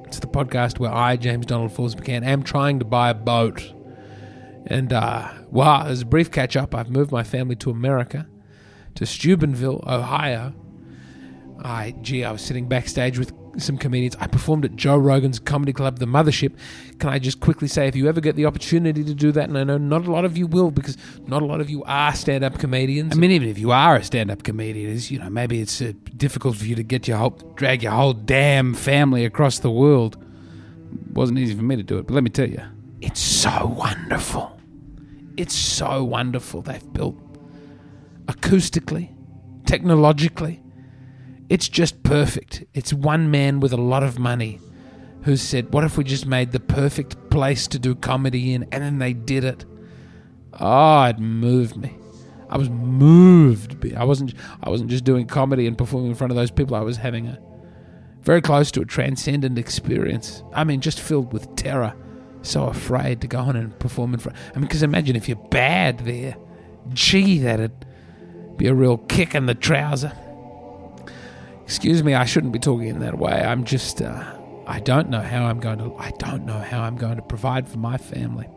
It's 0.09 0.21
the 0.21 0.27
podcast 0.27 0.79
where 0.79 0.91
I, 0.91 1.17
James 1.17 1.45
Donald 1.45 1.71
Forbes 1.71 1.95
McCann, 1.95 2.25
am 2.25 2.43
trying 2.43 2.79
to 2.79 2.87
buy 2.87 3.11
a 3.11 3.15
boat. 3.15 3.75
And, 4.65 4.91
uh, 4.91 5.31
well, 5.51 5.83
as 5.83 6.01
a 6.01 6.07
brief 6.07 6.31
catch 6.31 6.57
up, 6.57 6.75
I've 6.75 6.89
moved 6.89 7.13
my 7.13 7.23
family 7.23 7.57
to 7.57 7.71
America, 7.71 8.27
to 8.95 9.05
Steubenville, 9.05 9.85
Ohio. 9.87 10.55
I, 11.63 11.95
gee, 12.01 12.25
I 12.25 12.33
was 12.33 12.41
sitting 12.41 12.69
backstage 12.69 13.19
with 13.19 13.35
some 13.61 13.79
comedians. 13.79 14.17
I 14.21 14.27
performed 14.27 14.65
at 14.65 14.77
Joe 14.77 14.97
Rogan's 14.97 15.39
comedy 15.39 15.73
club, 15.73 15.99
The 15.99 16.07
Mothership. 16.07 16.53
Can 16.99 17.11
I 17.11 17.19
just 17.19 17.41
quickly 17.41 17.69
say, 17.69 17.87
if 17.89 17.97
you 17.97 18.09
ever 18.09 18.21
get 18.21 18.37
the 18.37 18.47
opportunity 18.47 19.05
to 19.05 19.15
do 19.15 19.33
that, 19.33 19.49
and 19.49 19.59
I 19.59 19.65
know 19.65 19.79
not 19.79 20.07
a 20.07 20.11
lot 20.11 20.25
of 20.25 20.37
you 20.37 20.47
will, 20.47 20.71
because 20.71 20.97
not 21.27 21.43
a 21.43 21.45
lot 21.45 21.61
of 21.61 21.71
you 21.71 21.85
are 21.85 22.15
stand-up 22.15 22.59
comedians. 22.59 23.13
I 23.13 23.17
mean, 23.17 23.31
even 23.31 23.49
if 23.49 23.59
you 23.59 23.71
are 23.71 23.97
a 23.97 24.05
stand-up 24.05 24.43
comedian, 24.43 24.91
is 24.91 25.11
you 25.11 25.19
know 25.19 25.31
maybe 25.31 25.61
it's 25.61 25.81
uh, 25.81 25.93
difficult 26.17 26.57
for 26.57 26.65
you 26.65 26.75
to 26.75 26.83
get 26.83 27.09
your 27.09 27.19
whole 27.19 27.31
drag 27.31 27.83
your 27.83 27.93
whole 27.93 28.13
damn 28.13 28.75
family 28.75 29.25
across 29.25 29.59
the 29.59 29.71
world. 29.71 30.17
wasn't 31.13 31.39
easy 31.39 31.55
for 31.55 31.63
me 31.63 31.77
to 31.77 31.83
do 31.83 31.99
it, 31.99 32.07
but 32.07 32.15
let 32.15 32.25
me 32.25 32.31
tell 32.31 32.49
you, 32.49 32.63
it's 33.01 33.21
so 33.21 33.67
wonderful. 33.67 34.59
It's 35.37 35.55
so 35.55 36.03
wonderful. 36.05 36.63
They've 36.63 36.93
built 36.93 37.17
acoustically, 38.27 39.11
technologically. 39.67 40.61
It's 41.49 41.69
just 41.69 42.03
perfect. 42.03 42.65
It's 42.75 42.93
one 42.93 43.31
man 43.31 43.61
with 43.61 43.73
a 43.73 43.79
lot 43.79 44.03
of 44.03 44.19
money 44.19 44.61
who 45.23 45.37
said, 45.37 45.73
What 45.73 45.85
if 45.85 45.97
we 45.97 46.05
just 46.05 46.27
made 46.27 46.53
the 46.53 46.61
perfect 46.61 47.31
place 47.31 47.67
to 47.69 47.79
do 47.79 47.95
comedy 47.95 48.53
in? 48.53 48.65
And 48.73 48.83
then 48.83 48.99
they 48.99 49.13
did 49.13 49.45
it. 49.45 49.65
Oh, 50.61 51.05
it 51.05 51.19
moved 51.19 51.77
me. 51.77 51.97
I 52.51 52.57
was 52.57 52.71
moved. 52.71 53.95
I 53.95 54.05
wasn't 54.05 54.35
I 54.63 54.71
wasn't 54.71 54.91
just 54.91 55.05
doing 55.05 55.27
comedy 55.27 55.67
and 55.67 55.77
performing 55.77 56.11
in 56.11 56.17
front 56.17 56.31
of 56.31 56.37
those 56.37 56.51
people. 56.51 56.77
I 56.77 56.81
was 56.81 56.97
having 56.97 57.27
a 57.27 57.39
very 58.23 58.41
close 58.41 58.71
to 58.73 58.81
a 58.81 58.85
transcendent 58.85 59.59
experience. 59.59 60.43
I 60.53 60.65
mean, 60.65 60.81
just 60.81 61.01
filled 61.01 61.33
with 61.33 61.55
terror. 61.57 61.95
So 62.43 62.65
afraid 62.67 63.21
to 63.23 63.27
go 63.27 63.39
on 63.39 63.57
and 63.57 63.79
perform 63.79 64.15
in 64.15 64.21
front. 64.21 64.39
I 64.51 64.59
mean, 64.59 64.63
because 64.63 64.83
imagine 64.83 65.17
if 65.17 65.29
you're 65.29 65.37
bad 65.37 66.01
there. 66.01 66.37
Gee, 66.93 67.39
that'd 67.41 67.85
be 68.57 68.67
a 68.67 68.75
real 68.75 68.97
kick 68.97 69.35
in 69.35 69.47
the 69.47 69.55
trouser. 69.55 70.13
Excuse 71.69 72.03
me, 72.03 72.15
I 72.15 72.25
shouldn't 72.25 72.55
be 72.55 72.59
talking 72.59 72.89
in 72.89 73.01
that 73.01 73.19
way. 73.19 73.43
I'm 73.43 73.63
just, 73.63 74.01
uh, 74.01 74.25
I 74.67 74.81
don't 74.81 75.11
know 75.11 75.21
how 75.21 75.45
I'm 75.45 75.61
going 75.61 75.77
to, 75.81 75.95
I 75.97 76.13
don't 76.13 76.47
know 76.47 76.59
how 76.59 76.81
I'm 76.81 76.97
going 76.97 77.17
to 77.17 77.23
provide 77.23 77.69
for 77.69 77.77
my 77.77 77.99
family. 77.99 78.49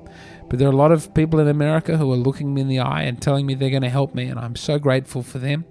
But 0.47 0.59
there 0.59 0.69
are 0.69 0.71
a 0.71 0.77
lot 0.77 0.93
of 0.93 1.13
people 1.13 1.41
in 1.41 1.49
America 1.49 1.97
who 1.97 2.09
are 2.13 2.15
looking 2.15 2.53
me 2.53 2.61
in 2.61 2.69
the 2.69 2.79
eye 2.79 3.01
and 3.01 3.21
telling 3.21 3.45
me 3.45 3.53
they're 3.53 3.69
going 3.69 3.81
to 3.81 3.89
help 3.89 4.15
me, 4.15 4.27
and 4.27 4.39
I'm 4.39 4.55
so 4.55 4.79
grateful 4.79 5.23
for 5.23 5.39
them. 5.39 5.65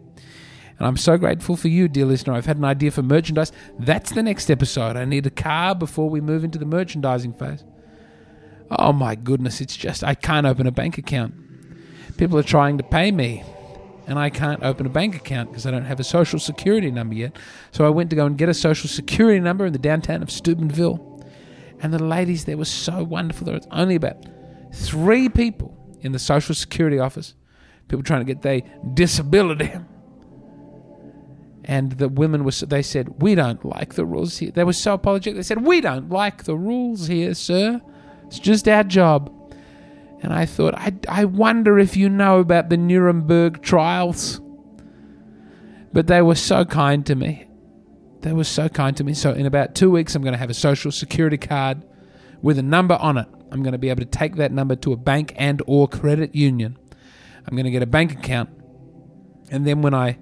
And 0.79 0.87
I'm 0.87 0.99
so 0.99 1.17
grateful 1.17 1.57
for 1.57 1.69
you, 1.69 1.89
dear 1.89 2.05
listener. 2.05 2.35
I've 2.35 2.45
had 2.45 2.59
an 2.59 2.65
idea 2.67 2.91
for 2.91 3.03
merchandise. 3.03 3.53
That's 3.79 4.13
the 4.13 4.23
next 4.23 4.51
episode. 4.51 4.99
I 4.99 5.07
need 5.07 5.25
a 5.25 5.31
car 5.31 5.75
before 5.75 6.11
we 6.11 6.21
move 6.21 6.45
into 6.45 6.59
the 6.59 6.67
merchandising 6.67 7.33
phase. 7.33 7.65
Oh 8.71 8.93
my 8.93 9.15
goodness, 9.15 9.63
it's 9.63 9.79
just, 9.79 10.05
I 10.05 10.15
can't 10.15 10.47
open 10.47 10.67
a 10.67 10.73
bank 10.73 10.99
account. 10.99 11.33
People 12.19 12.39
are 12.39 12.43
trying 12.43 12.77
to 12.77 12.85
pay 12.85 13.11
me 13.11 13.45
and 14.11 14.19
I 14.19 14.29
can't 14.29 14.65
open 14.65 14.87
a 14.87 14.89
bank 14.89 15.15
account 15.15 15.51
because 15.51 15.67
I 15.67 15.71
don't 15.71 15.85
have 15.85 16.01
a 16.01 16.05
social 16.05 16.41
security 16.41 16.91
number 16.91 17.15
yet. 17.15 17.37
So 17.71 17.87
I 17.87 17.91
went 17.91 18.11
to 18.11 18.17
go 18.17 18.27
and 18.27 18.37
get 18.37 18.49
a 18.49 18.55
social 18.55 18.89
security 18.89 19.39
number 19.39 19.65
in 19.65 19.73
the 19.73 19.79
downtown 19.79 20.21
of 20.21 20.33
Steubenville. 20.33 21.25
And 21.79 21.95
the 21.95 22.03
ladies 22.03 22.45
there 22.45 22.57
were 22.57 22.65
so 22.65 23.05
wonderful. 23.05 23.45
There 23.45 23.55
was 23.55 23.69
only 23.71 23.95
about 23.95 24.17
three 24.75 25.29
people 25.29 25.77
in 26.01 26.11
the 26.11 26.19
social 26.19 26.57
security 26.57 26.99
office, 26.99 27.35
people 27.87 28.03
trying 28.03 28.23
to 28.23 28.25
get 28.25 28.43
their 28.43 28.63
disability. 28.95 29.71
And 31.63 31.93
the 31.93 32.09
women 32.09 32.43
were, 32.43 32.51
they 32.51 32.83
said, 32.83 33.23
We 33.23 33.37
don't 33.37 33.65
like 33.65 33.95
the 33.95 34.05
rules 34.05 34.39
here. 34.39 34.51
They 34.51 34.65
were 34.65 34.73
so 34.73 34.95
apologetic. 34.95 35.37
They 35.37 35.45
said, 35.45 35.65
We 35.65 35.81
don't 35.81 36.11
like 36.11 36.45
the 36.45 36.57
rules 36.57 37.07
here, 37.07 37.33
sir. 37.35 37.81
It's 38.27 38.41
just 38.41 38.67
our 38.67 38.83
job. 38.83 39.33
And 40.23 40.33
I 40.33 40.47
thought, 40.47 40.75
I, 40.75 40.93
I 41.09 41.25
wonder 41.25 41.79
if 41.79 41.97
you 41.97 42.09
know 42.09 42.41
about 42.41 42.69
the 42.69 42.77
Nuremberg 42.77 43.63
trials. 43.63 44.41
But 45.93 46.07
they 46.07 46.23
were 46.23 46.35
so 46.35 46.65
kind 46.65 47.05
to 47.07 47.15
me. 47.15 47.49
They 48.21 48.33
were 48.33 48.45
so 48.45 48.69
kind 48.69 48.97
to 48.99 49.05
me. 49.05 49.15
So 49.15 49.33
in 49.33 49.47
about 49.47 49.75
two 49.75 49.91
weeks, 49.91 50.15
I'm 50.15 50.23
going 50.23 50.33
to 50.33 50.39
have 50.39 50.51
a 50.51 50.55
social 50.55 50.93
security 50.93 51.39
card 51.39 51.83
with 52.43 52.59
a 52.59 52.63
number 52.63 52.95
on 52.97 53.17
it. 53.17 53.27
I'm 53.51 53.63
going 53.63 53.73
to 53.73 53.79
be 53.79 53.89
able 53.89 54.01
to 54.01 54.07
take 54.07 54.37
that 54.37 54.53
number 54.53 54.77
to 54.77 54.93
a 54.93 54.97
bank 54.97 55.33
and 55.37 55.63
or 55.67 55.89
credit 55.89 56.35
union. 56.35 56.79
I'm 57.47 57.57
going 57.57 57.65
to 57.65 57.71
get 57.71 57.83
a 57.83 57.87
bank 57.87 58.13
account. 58.13 58.51
And 59.51 59.67
then 59.67 59.83
when 59.83 59.95
I 59.95 60.19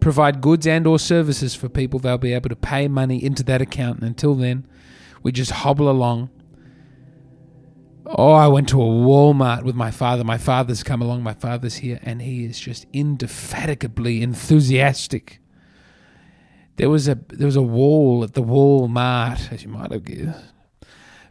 provide 0.00 0.40
goods 0.40 0.66
and 0.66 0.86
or 0.86 0.98
services 0.98 1.54
for 1.54 1.68
people, 1.68 1.98
they'll 1.98 2.18
be 2.18 2.32
able 2.32 2.48
to 2.48 2.56
pay 2.56 2.88
money 2.88 3.22
into 3.22 3.42
that 3.44 3.60
account. 3.60 3.98
And 3.98 4.06
until 4.06 4.34
then, 4.34 4.66
we 5.22 5.32
just 5.32 5.50
hobble 5.50 5.90
along 5.90 6.30
Oh, 8.10 8.32
I 8.32 8.48
went 8.48 8.70
to 8.70 8.80
a 8.80 8.86
Walmart 8.86 9.64
with 9.64 9.74
my 9.74 9.90
father. 9.90 10.24
My 10.24 10.38
father's 10.38 10.82
come 10.82 11.02
along, 11.02 11.22
my 11.22 11.34
father's 11.34 11.76
here, 11.76 12.00
and 12.02 12.22
he 12.22 12.46
is 12.46 12.58
just 12.58 12.86
indefatigably 12.90 14.22
enthusiastic. 14.22 15.40
There 16.76 16.88
was 16.88 17.06
a 17.06 17.18
there 17.28 17.46
was 17.46 17.56
a 17.56 17.62
wall 17.62 18.24
at 18.24 18.32
the 18.32 18.42
Walmart, 18.42 19.52
as 19.52 19.62
you 19.62 19.68
might 19.68 19.92
have 19.92 20.04
guessed. 20.04 20.54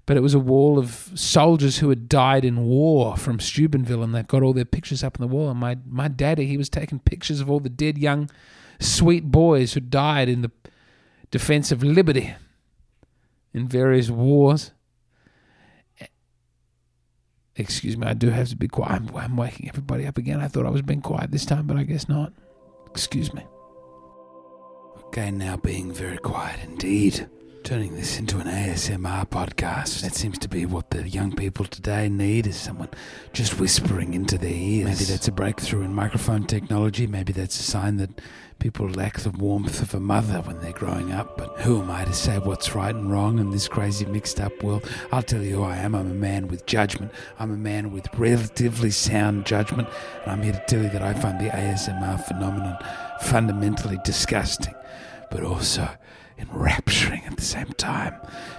But 0.05 0.17
it 0.17 0.21
was 0.21 0.35
a 0.35 0.39
wall 0.39 0.77
of 0.77 1.11
soldiers 1.15 1.79
who 1.79 1.89
had 1.89 2.07
died 2.07 2.45
in 2.45 2.65
war 2.65 3.17
from 3.17 3.39
Steubenville, 3.39 4.03
and 4.03 4.13
they've 4.13 4.27
got 4.27 4.43
all 4.43 4.53
their 4.53 4.63
pictures 4.63 5.03
up 5.03 5.19
on 5.19 5.27
the 5.27 5.35
wall. 5.35 5.49
And 5.49 5.59
my, 5.59 5.77
my 5.85 6.07
daddy, 6.07 6.45
he 6.45 6.57
was 6.57 6.69
taking 6.69 6.99
pictures 6.99 7.41
of 7.41 7.49
all 7.49 7.59
the 7.59 7.69
dead 7.69 7.97
young, 7.97 8.29
sweet 8.79 9.31
boys 9.31 9.73
who 9.73 9.81
died 9.81 10.29
in 10.29 10.43
the 10.43 10.51
defense 11.29 11.73
of 11.73 11.83
liberty 11.83 12.35
in 13.53 13.67
various 13.67 14.09
wars. 14.09 14.71
Excuse 17.57 17.97
me, 17.97 18.05
I 18.05 18.13
do 18.13 18.29
have 18.29 18.49
to 18.49 18.55
be 18.55 18.67
quiet. 18.67 18.91
I'm, 18.91 19.15
I'm 19.15 19.37
waking 19.37 19.67
everybody 19.67 20.05
up 20.05 20.17
again. 20.17 20.39
I 20.39 20.47
thought 20.47 20.65
I 20.65 20.69
was 20.69 20.83
being 20.83 21.01
quiet 21.01 21.31
this 21.31 21.45
time, 21.45 21.65
but 21.65 21.75
I 21.77 21.83
guess 21.83 22.07
not. 22.07 22.31
Excuse 22.91 23.33
me. 23.33 23.45
Okay, 25.05 25.31
now 25.31 25.57
being 25.57 25.91
very 25.91 26.17
quiet 26.19 26.59
indeed. 26.63 27.27
Turning 27.63 27.95
this 27.95 28.19
into 28.19 28.37
an 28.37 28.47
ASMR 28.47 29.27
podcast. 29.27 30.01
That 30.01 30.13
seems 30.13 30.37
to 30.37 30.47
be 30.47 30.65
what 30.65 30.91
the 30.91 31.07
young 31.09 31.35
people 31.35 31.65
today 31.65 32.07
need 32.07 32.47
is 32.47 32.55
someone 32.55 32.89
just 33.33 33.59
whispering 33.59 34.13
into 34.13 34.37
their 34.37 34.51
ears. 34.51 34.85
Maybe 34.85 35.03
that's 35.05 35.27
a 35.27 35.31
breakthrough 35.31 35.81
in 35.81 35.93
microphone 35.93 36.45
technology. 36.45 37.07
Maybe 37.07 37.33
that's 37.33 37.59
a 37.59 37.63
sign 37.63 37.97
that 37.97 38.21
people 38.59 38.89
lack 38.89 39.19
the 39.19 39.29
warmth 39.29 39.81
of 39.81 39.93
a 39.93 39.99
mother 39.99 40.41
when 40.41 40.59
they're 40.59 40.71
growing 40.71 41.11
up. 41.11 41.37
But 41.37 41.59
who 41.61 41.81
am 41.81 41.91
I 41.91 42.05
to 42.05 42.13
say 42.13 42.39
what's 42.39 42.75
right 42.75 42.93
and 42.93 43.11
wrong 43.11 43.39
in 43.39 43.51
this 43.51 43.67
crazy 43.67 44.05
mixed 44.05 44.39
up 44.39 44.63
world? 44.63 44.89
I'll 45.11 45.23
tell 45.23 45.41
you 45.41 45.57
who 45.57 45.63
I 45.63 45.77
am. 45.77 45.95
I'm 45.95 46.11
a 46.11 46.15
man 46.15 46.47
with 46.47 46.65
judgment. 46.65 47.11
I'm 47.39 47.51
a 47.51 47.57
man 47.57 47.91
with 47.91 48.07
relatively 48.17 48.91
sound 48.91 49.45
judgment. 49.45 49.87
And 50.23 50.31
I'm 50.31 50.41
here 50.41 50.53
to 50.53 50.63
tell 50.67 50.83
you 50.83 50.89
that 50.89 51.01
I 51.01 51.13
find 51.13 51.39
the 51.39 51.49
ASMR 51.49 52.23
phenomenon 52.25 52.77
fundamentally 53.21 53.99
disgusting, 54.03 54.75
but 55.29 55.43
also 55.43 55.89
enrapturing 56.37 57.23
at 57.25 57.35
the 57.35 57.43
same 57.43 57.73
time 57.73 58.15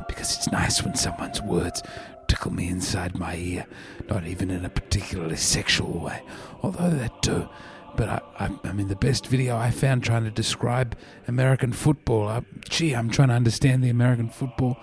because 0.09 0.37
it's 0.37 0.51
nice 0.51 0.83
when 0.83 0.95
someone's 0.97 1.41
words 1.41 1.83
tickle 2.27 2.53
me 2.53 2.69
inside 2.69 3.19
my 3.19 3.37
ear, 3.37 3.67
not 4.09 4.27
even 4.27 4.51
in 4.51 4.65
a 4.65 4.69
particularly 4.69 5.37
sexual 5.37 6.01
way, 6.01 6.23
although 6.63 6.91
that 6.91 7.23
too. 7.23 7.49
But 7.99 8.09
I, 8.09 8.21
I, 8.39 8.51
I 8.63 8.73
mean, 8.73 8.87
the 8.87 8.95
best 8.95 9.27
video 9.27 9.57
I 9.57 9.73
found 9.73 10.05
trying 10.05 10.23
to 10.23 10.31
describe 10.31 10.97
American 11.27 11.73
football. 11.73 12.29
I, 12.29 12.43
gee, 12.69 12.95
I'm 12.95 13.11
trying 13.11 13.29
to 13.29 13.35
understand 13.35 13.83
the 13.83 13.91
American 13.91 14.29
football. 14.29 14.79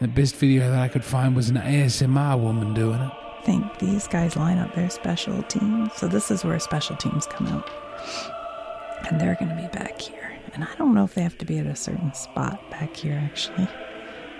The 0.00 0.08
best 0.08 0.34
video 0.34 0.68
that 0.68 0.80
I 0.80 0.88
could 0.88 1.04
find 1.04 1.36
was 1.36 1.48
an 1.48 1.58
ASMR 1.58 2.38
woman 2.38 2.74
doing 2.74 3.00
it. 3.00 3.12
I 3.12 3.42
think 3.44 3.78
these 3.78 4.08
guys 4.08 4.34
line 4.36 4.58
up 4.58 4.74
their 4.74 4.90
special 4.90 5.44
teams. 5.44 5.92
So 5.94 6.08
this 6.08 6.32
is 6.32 6.44
where 6.44 6.58
special 6.58 6.96
teams 6.96 7.26
come 7.26 7.46
out. 7.46 7.70
And 9.08 9.20
they're 9.20 9.36
going 9.36 9.54
to 9.54 9.62
be 9.62 9.68
back 9.68 10.00
here. 10.00 10.36
And 10.52 10.64
I 10.64 10.74
don't 10.76 10.92
know 10.92 11.04
if 11.04 11.14
they 11.14 11.22
have 11.22 11.38
to 11.38 11.44
be 11.44 11.58
at 11.58 11.66
a 11.66 11.76
certain 11.76 12.12
spot 12.14 12.68
back 12.72 12.96
here, 12.96 13.22
actually. 13.24 13.68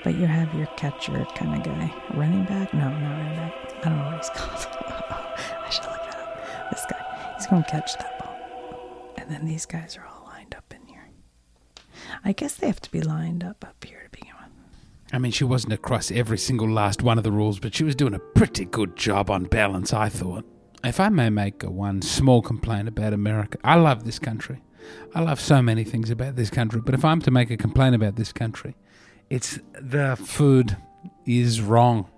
But 0.03 0.17
you 0.17 0.27
have 0.27 0.53
your 0.53 0.67
catcher 0.77 1.25
kind 1.37 1.55
of 1.55 1.65
guy. 1.65 1.95
Running 2.13 2.43
back? 2.45 2.75
No, 2.75 2.89
not 2.89 3.19
running 3.19 3.37
back. 3.37 3.55
I 3.85 3.89
don't 3.89 3.99
know 3.99 4.05
what 4.07 4.17
he's 4.17 4.31
called. 4.35 4.67
I 5.65 5.71
should 5.71 5.85
look 5.85 6.11
that 6.11 6.19
up. 6.19 6.71
This 6.73 6.85
guy. 6.91 7.35
He's 7.37 7.47
going 7.47 7.63
to 7.63 7.71
catch 7.71 7.97
that. 7.99 8.16
And 9.17 9.31
then 9.31 9.45
these 9.47 9.67
guys 9.67 9.97
are 9.97 10.07
all 10.07 10.25
lined 10.27 10.55
up 10.55 10.73
in 10.75 10.87
here. 10.87 11.09
I 12.25 12.33
guess 12.33 12.55
they 12.55 12.67
have 12.67 12.81
to 12.81 12.91
be 12.91 13.01
lined 13.01 13.43
up 13.43 13.65
up 13.65 13.85
here 13.85 14.03
to 14.05 14.11
begin 14.11 14.35
with. 14.39 14.51
I 15.13 15.19
mean, 15.19 15.33
she 15.33 15.45
wasn't 15.45 15.73
across 15.73 16.11
every 16.11 16.39
single 16.39 16.69
last 16.69 17.03
one 17.03 17.19
of 17.19 17.25
the 17.25 17.33
rules, 17.33 17.59
but 17.59 17.75
she 17.75 17.85
was 17.85 17.95
doing 17.95 18.15
a 18.15 18.19
pretty 18.19 18.65
good 18.65 18.97
job 18.97 19.31
on 19.31 19.45
balance, 19.45 19.93
I 19.93 20.09
thought. 20.09 20.45
If 20.85 21.01
I 21.01 21.09
may 21.09 21.31
make 21.31 21.63
a 21.63 21.71
one 21.71 22.03
small 22.03 22.43
complaint 22.43 22.89
about 22.89 23.13
America, 23.13 23.59
I 23.65 23.77
love 23.77 24.05
this 24.05 24.19
country. 24.19 24.63
I 25.15 25.21
love 25.21 25.41
so 25.41 25.63
many 25.63 25.85
things 25.85 26.11
about 26.11 26.37
this 26.37 26.51
country, 26.51 26.81
but 26.81 26.95
if 26.95 27.05
I'm 27.05 27.21
to 27.23 27.31
make 27.31 27.51
a 27.51 27.57
complaint 27.57 27.95
about 27.95 28.17
this 28.17 28.33
country, 28.33 28.77
it's 29.31 29.59
the 29.81 30.17
food 30.17 30.77
is 31.25 31.61
wrong. 31.61 32.09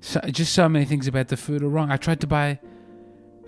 So 0.00 0.20
just 0.20 0.54
so 0.54 0.68
many 0.68 0.86
things 0.86 1.06
about 1.06 1.28
the 1.28 1.36
food 1.36 1.62
are 1.62 1.68
wrong. 1.68 1.90
I 1.90 1.96
tried 1.98 2.20
to 2.20 2.26
buy 2.26 2.60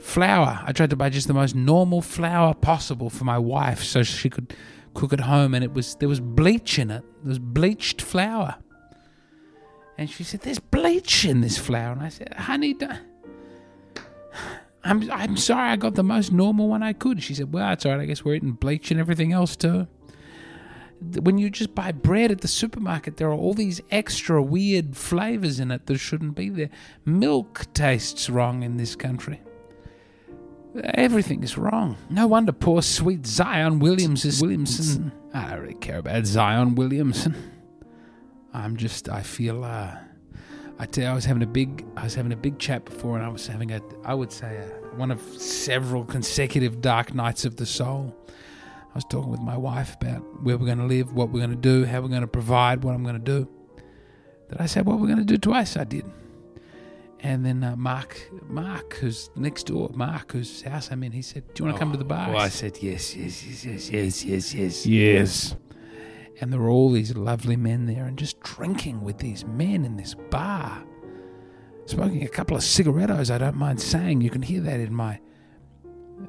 flour. 0.03 0.61
I 0.65 0.73
tried 0.73 0.91
to 0.91 0.97
buy 0.97 1.09
just 1.09 1.29
the 1.29 1.35
most 1.35 1.55
normal 1.55 2.03
flour 2.03 2.55
possible 2.55 3.09
for 3.09 3.25
my 3.25 3.39
wife 3.39 3.83
so 3.83 4.03
she 4.03 4.29
could 4.29 4.55
cook 4.95 5.13
at 5.13 5.21
home 5.21 5.55
and 5.55 5.65
it 5.65 5.73
was 5.73 5.95
there 5.97 6.09
was 6.09 6.21
bleach 6.21 6.79
in 6.79 6.91
it. 6.91 7.05
There 7.23 7.31
was 7.31 7.39
bleached 7.39 8.03
flour. 8.03 8.57
And 9.99 10.11
she 10.11 10.25
said, 10.25 10.41
There's 10.41 10.59
bleach 10.59 11.25
in 11.25 11.41
this 11.41 11.59
flour. 11.59 11.93
And 11.93 12.03
I 12.03 12.09
said, 12.09 12.35
Honey, 12.35 12.77
I'm 14.85 15.11
I'm 15.11 15.37
sorry, 15.37 15.71
I 15.71 15.77
got 15.77 15.95
the 15.95 16.03
most 16.03 16.33
normal 16.33 16.69
one 16.69 16.83
I 16.83 16.93
could. 16.93 17.23
She 17.23 17.35
said, 17.35 17.53
Well, 17.53 17.73
it's 17.73 17.87
all 17.87 17.93
right. 17.93 18.01
I 18.01 18.07
guess 18.07 18.25
we're 18.25 18.35
eating 18.35 18.53
bleach 18.53 18.91
and 18.91 18.99
everything 18.99 19.33
else 19.33 19.57
too. 19.57 19.87
when 21.21 21.39
you 21.39 21.51
just 21.51 21.75
buy 21.75 21.93
bread 21.93 22.31
at 22.31 22.41
the 22.41 22.49
supermarket, 22.49 23.17
there 23.17 23.29
are 23.29 23.35
all 23.35 23.55
these 23.55 23.81
extra 23.91 24.43
weird 24.43 24.97
flavors 24.97 25.61
in 25.61 25.71
it 25.71 25.87
that 25.87 25.99
shouldn't 25.99 26.35
be 26.35 26.49
there. 26.49 26.71
Milk 27.05 27.67
tastes 27.75 28.29
wrong 28.29 28.63
in 28.63 28.77
this 28.77 28.97
country. 28.97 29.41
Everything 30.95 31.43
is 31.43 31.59
wrong. 31.59 31.97
No 32.09 32.27
wonder 32.27 32.53
poor 32.53 32.83
sweet 32.83 33.27
Zion 33.27 33.79
Williams 33.79 34.25
is 34.25 34.41
Williamson. 34.41 35.13
I 35.35 35.51
don't 35.51 35.61
really 35.61 35.75
care 35.75 35.99
about 35.99 36.25
Zion 36.25 36.75
Williamson. 36.75 37.35
I'm 38.55 38.77
just 38.77 39.09
I 39.09 39.23
feel 39.23 39.65
uh 39.65 39.97
I 40.79 40.87
tell 40.87 41.05
you, 41.05 41.11
I 41.11 41.15
was 41.15 41.25
having 41.25 41.43
a 41.43 41.47
big 41.47 41.85
I 41.97 42.05
was 42.05 42.15
having 42.15 42.33
a 42.33 42.37
big 42.37 42.59
chat 42.59 42.85
before 42.85 43.17
and 43.17 43.25
I 43.25 43.29
was 43.29 43.47
having 43.47 43.71
a 43.71 43.81
I 44.05 44.15
would 44.15 44.33
say 44.33 44.57
a, 44.57 44.97
one 44.97 45.11
of 45.11 45.21
several 45.41 46.05
consecutive 46.05 46.81
dark 46.81 47.15
nights 47.15 47.45
of 47.45 47.57
the 47.57 47.67
soul. 47.67 48.17
I 48.29 48.95
was 48.95 49.05
talking 49.05 49.31
with 49.31 49.41
my 49.41 49.57
wife 49.57 49.95
about 50.01 50.43
where 50.43 50.59
we're 50.59 50.67
going 50.67 50.79
to 50.79 50.85
live, 50.85 51.15
what 51.15 51.31
we're 51.31 51.41
going 51.41 51.51
to 51.51 51.57
do, 51.57 51.87
how 51.87 52.03
we're 52.03 52.09
going 52.09 52.21
to 52.21 52.27
provide, 52.27 52.85
what 52.85 52.95
I'm 52.95 53.03
going 53.03 53.15
to 53.15 53.21
do. 53.21 53.49
Did 54.51 54.61
I 54.61 54.67
say 54.67 54.83
what 54.83 54.99
we're 54.99 55.07
going 55.07 55.19
to 55.19 55.25
do 55.25 55.39
twice? 55.39 55.79
I 55.79 55.85
did. 55.85 56.05
And 57.25 57.47
then 57.47 57.63
uh, 57.63 57.77
Mark, 57.77 58.21
Mark, 58.49 58.95
who's 58.95 59.31
next 59.37 59.67
door, 59.67 59.91
Mark, 59.95 60.33
whose 60.33 60.63
house 60.63 60.91
I'm 60.91 61.05
in, 61.05 61.13
he 61.13 61.23
said, 61.23 61.45
"Do 61.55 61.63
you 61.63 61.67
want 61.67 61.77
to 61.77 61.79
come 61.79 61.93
to 61.93 61.99
the 61.99 62.05
bar?" 62.05 62.35
Oh, 62.35 62.37
I 62.37 62.49
said, 62.49 62.79
"Yes, 62.83 63.15
yes, 63.15 63.47
yes, 63.47 63.65
yes, 63.65 63.91
yes, 63.91 64.25
yes, 64.25 64.55
yes, 64.55 64.87
yes." 64.87 65.57
And 66.41 66.53
there 66.53 66.59
were 66.59 66.69
all 66.69 66.91
these 66.91 67.15
lovely 67.15 67.57
men 67.57 67.87
there, 67.87 68.07
and 68.07 68.19
just 68.19 68.41
drinking 68.41 69.03
with 69.03 69.19
these 69.19 69.47
men 69.47 69.85
in 69.85 69.97
this 69.97 70.15
bar, 70.31 70.83
smoking 71.87 72.25
a 72.25 72.29
couple 72.29 72.57
of 72.57 72.65
cigarettos. 72.65 73.31
I 73.31 73.39
don't 73.39 73.57
mind 73.57 73.81
saying, 73.81 74.23
you 74.23 74.31
can 74.31 74.43
hear 74.43 74.61
that 74.63 74.81
in 74.81 74.93
my, 74.93 75.21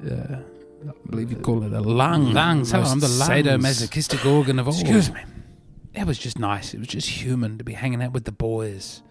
uh, 0.08 0.36
I 0.36 1.10
believe 1.10 1.32
you 1.32 1.38
call 1.38 1.64
it 1.64 1.72
a 1.72 1.80
lung. 1.80 2.32
Lungs. 2.32 2.70
Hello, 2.70 2.84
I'm 2.84 3.00
the 3.00 3.08
lungs. 3.08 3.46
sadomasochistic 3.46 4.24
organ 4.30 4.60
of 4.60 4.68
all. 4.68 4.74
Excuse 4.74 5.10
me. 5.12 5.22
It 5.92 6.06
was 6.06 6.18
just 6.18 6.38
nice. 6.38 6.74
It 6.74 6.78
was 6.78 6.88
just 6.88 7.08
human 7.08 7.58
to 7.58 7.64
be 7.64 7.72
hanging 7.72 8.00
out 8.00 8.12
with 8.12 8.24
the 8.24 8.32
boys 8.32 9.02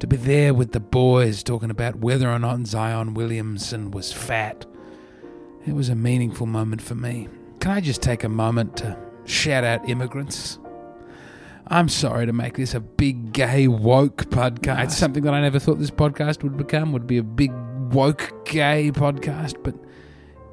to 0.00 0.06
be 0.06 0.16
there 0.16 0.52
with 0.52 0.72
the 0.72 0.80
boys 0.80 1.42
talking 1.42 1.70
about 1.70 1.96
whether 1.96 2.30
or 2.30 2.38
not 2.38 2.66
Zion 2.66 3.14
Williamson 3.14 3.90
was 3.90 4.12
fat. 4.12 4.66
It 5.66 5.72
was 5.72 5.88
a 5.88 5.94
meaningful 5.94 6.46
moment 6.46 6.82
for 6.82 6.94
me. 6.94 7.28
Can 7.60 7.70
I 7.70 7.80
just 7.80 8.02
take 8.02 8.24
a 8.24 8.28
moment 8.28 8.76
to 8.78 8.98
shout 9.24 9.64
out 9.64 9.88
immigrants? 9.88 10.58
I'm 11.68 11.88
sorry 11.88 12.26
to 12.26 12.32
make 12.32 12.56
this 12.56 12.74
a 12.74 12.80
big 12.80 13.32
gay 13.32 13.68
woke 13.68 14.26
podcast. 14.26 14.84
It's 14.84 14.96
something 14.96 15.22
that 15.22 15.32
I 15.32 15.40
never 15.40 15.58
thought 15.58 15.78
this 15.78 15.90
podcast 15.90 16.42
would 16.42 16.58
become, 16.58 16.92
would 16.92 17.06
be 17.06 17.16
a 17.16 17.22
big 17.22 17.52
woke 17.90 18.44
gay 18.44 18.90
podcast, 18.92 19.62
but 19.62 19.74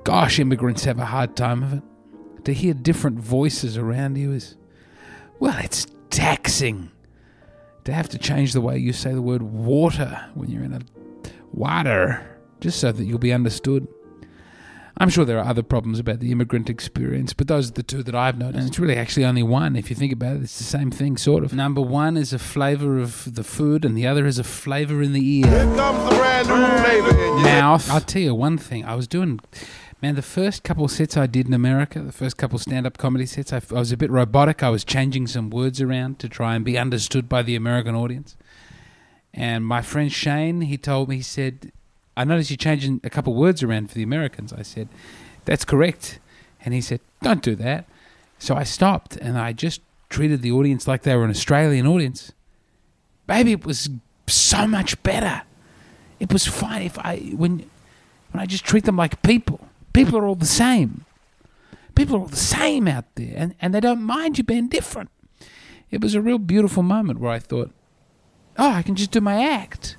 gosh, 0.06 0.40
immigrants 0.40 0.86
have 0.86 1.00
a 1.00 1.06
hard 1.06 1.36
time 1.36 1.64
of 1.64 1.74
it. 1.74 1.84
To 2.46 2.54
hear 2.54 2.74
different 2.74 3.20
voices 3.20 3.78
around 3.78 4.18
you 4.18 4.32
is, 4.32 4.56
well, 5.40 5.58
it's 5.60 5.86
taxing 6.10 6.92
to 7.86 7.94
have 7.94 8.10
to 8.10 8.18
change 8.18 8.54
the 8.54 8.62
way 8.62 8.78
you 8.78 8.94
say 8.94 9.14
the 9.14 9.22
word 9.22 9.42
water 9.42 10.30
when 10.34 10.50
you're 10.50 10.64
in 10.64 10.74
a 10.74 10.82
water, 11.52 12.40
just 12.60 12.80
so 12.80 12.92
that 12.92 13.04
you'll 13.04 13.20
be 13.20 13.34
understood. 13.34 13.88
I'm 14.98 15.10
sure 15.10 15.26
there 15.26 15.40
are 15.40 15.46
other 15.46 15.64
problems 15.64 16.00
about 16.00 16.20
the 16.20 16.32
immigrant 16.32 16.70
experience, 16.70 17.34
but 17.34 17.48
those 17.48 17.70
are 17.70 17.74
the 17.74 17.82
two 17.82 18.04
that 18.04 18.14
I've 18.14 18.38
noticed. 18.38 18.60
And 18.60 18.68
it's 18.68 18.78
really 18.78 18.98
actually 18.98 19.26
only 19.26 19.42
one. 19.42 19.76
If 19.76 19.90
you 19.90 19.96
think 19.96 20.14
about 20.14 20.36
it, 20.36 20.44
it's 20.44 20.58
the 20.60 20.64
same 20.64 20.92
thing, 20.92 21.18
sort 21.18 21.44
of. 21.44 21.54
Number 21.54 21.82
one 21.82 22.18
is 22.18 22.34
a 22.34 22.40
flavor 22.40 23.00
of 23.00 23.34
the 23.34 23.44
food, 23.44 23.84
and 23.84 23.98
the 23.98 24.06
other 24.06 24.28
is 24.28 24.38
a 24.38 24.44
flavor 24.44 25.02
in 25.02 25.14
the 25.14 25.40
ear. 25.40 25.46
comes 25.76 26.10
the 26.10 26.16
brand 26.16 26.48
new 26.50 26.84
flavor 26.84 27.10
in 27.10 27.18
your 27.18 27.40
Mouth. 27.40 27.90
I'll 27.90 28.02
tell 28.02 28.22
you 28.22 28.36
one 28.36 28.60
thing. 28.60 28.86
I 28.86 28.94
was 28.94 29.08
doing, 29.08 29.40
man, 30.02 30.16
the 30.16 30.22
first 30.22 30.64
couple 30.64 30.88
sets 30.88 31.16
I 31.16 31.28
did 31.28 31.48
in 31.48 31.54
America, 31.54 32.02
the 32.02 32.12
first 32.12 32.38
couple 32.38 32.58
stand 32.58 32.88
up 32.88 32.98
comedy 32.98 33.26
sets, 33.26 33.54
I, 33.54 33.62
I 33.72 33.80
was 33.80 33.92
a 33.92 33.98
bit 33.98 34.10
robotic. 34.10 34.64
I 34.64 34.70
was 34.70 34.84
changing 34.84 35.28
some 35.28 35.50
words 35.50 35.80
around 35.80 36.20
to 36.20 36.30
try 36.30 36.56
and 36.56 36.66
be 36.66 36.78
understood 36.78 37.30
by 37.30 37.44
the 37.44 37.56
American 37.56 37.96
audience. 37.96 38.36
And 39.34 39.66
my 39.66 39.82
friend 39.82 40.12
Shane, 40.12 40.62
he 40.62 40.78
told 40.78 41.10
me, 41.10 41.18
he 41.18 41.22
said, 41.22 41.72
I 42.18 42.24
noticed 42.24 42.50
you're 42.50 42.58
changing 42.58 43.00
a 43.04 43.10
couple 43.10 43.34
words 43.34 43.64
around 43.64 43.90
for 43.90 43.96
the 43.96 44.04
Americans. 44.04 44.52
I 44.52 44.64
said, 44.64 44.90
That's 45.46 45.64
correct. 45.64 46.20
And 46.66 46.74
he 46.74 46.82
said, 46.82 47.00
Don't 47.22 47.42
do 47.42 47.56
that. 47.56 47.86
So 48.40 48.56
I 48.56 48.64
stopped 48.64 49.16
and 49.16 49.38
I 49.38 49.54
just 49.54 49.82
treated 50.10 50.42
the 50.42 50.52
audience 50.52 50.88
like 50.88 51.04
they 51.04 51.16
were 51.16 51.24
an 51.24 51.30
Australian 51.30 51.88
audience. 51.88 52.34
Baby, 53.28 53.54
it 53.54 53.66
was 53.66 53.90
so 54.28 54.68
much 54.68 55.02
better. 55.04 55.44
It 56.20 56.34
was 56.34 56.46
fine 56.46 56.82
if 56.82 57.00
I 57.00 57.18
when 57.36 57.70
when 58.32 58.42
I 58.42 58.46
just 58.46 58.66
treat 58.66 58.86
them 58.86 58.98
like 58.98 59.22
people. 59.22 59.68
People 59.94 60.18
are 60.18 60.26
all 60.26 60.36
the 60.36 60.46
same. 60.46 61.06
People 61.96 62.16
are 62.16 62.20
all 62.20 62.28
the 62.28 62.36
same 62.36 62.88
out 62.88 63.06
there, 63.16 63.34
and, 63.36 63.56
and 63.62 63.74
they 63.74 63.80
don't 63.80 64.02
mind 64.02 64.38
you 64.38 64.44
being 64.44 64.68
different. 64.68 65.10
It 65.90 66.02
was 66.02 66.16
a 66.16 66.22
real 66.22 66.38
beautiful 66.38 66.84
moment 66.84 67.20
where 67.20 67.32
I 67.32 67.40
thought, 67.40 67.72
oh, 68.58 68.70
I 68.70 68.82
can 68.82 68.96
just 68.96 69.12
do 69.12 69.20
my 69.20 69.44
act. 69.44 69.98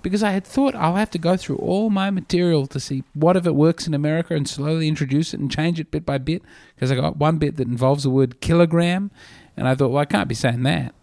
Because 0.00 0.22
I 0.22 0.32
had 0.32 0.44
thought 0.44 0.74
I'll 0.74 0.96
have 0.96 1.10
to 1.10 1.18
go 1.18 1.36
through 1.36 1.56
all 1.56 1.88
my 1.88 2.10
material 2.10 2.66
to 2.66 2.80
see 2.80 3.04
what 3.14 3.36
if 3.36 3.46
it 3.46 3.54
works 3.54 3.86
in 3.86 3.94
America 3.94 4.34
and 4.34 4.48
slowly 4.48 4.88
introduce 4.88 5.32
it 5.32 5.38
and 5.38 5.48
change 5.50 5.78
it 5.78 5.92
bit 5.92 6.04
by 6.04 6.18
bit. 6.18 6.42
Because 6.74 6.90
I 6.90 6.96
got 6.96 7.18
one 7.18 7.38
bit 7.38 7.56
that 7.56 7.68
involves 7.68 8.02
the 8.02 8.10
word 8.10 8.40
kilogram, 8.40 9.10
and 9.56 9.68
I 9.68 9.74
thought, 9.74 9.90
well, 9.90 10.02
I 10.02 10.04
can't 10.04 10.28
be 10.28 10.34
saying 10.34 10.62
that. 10.64 10.94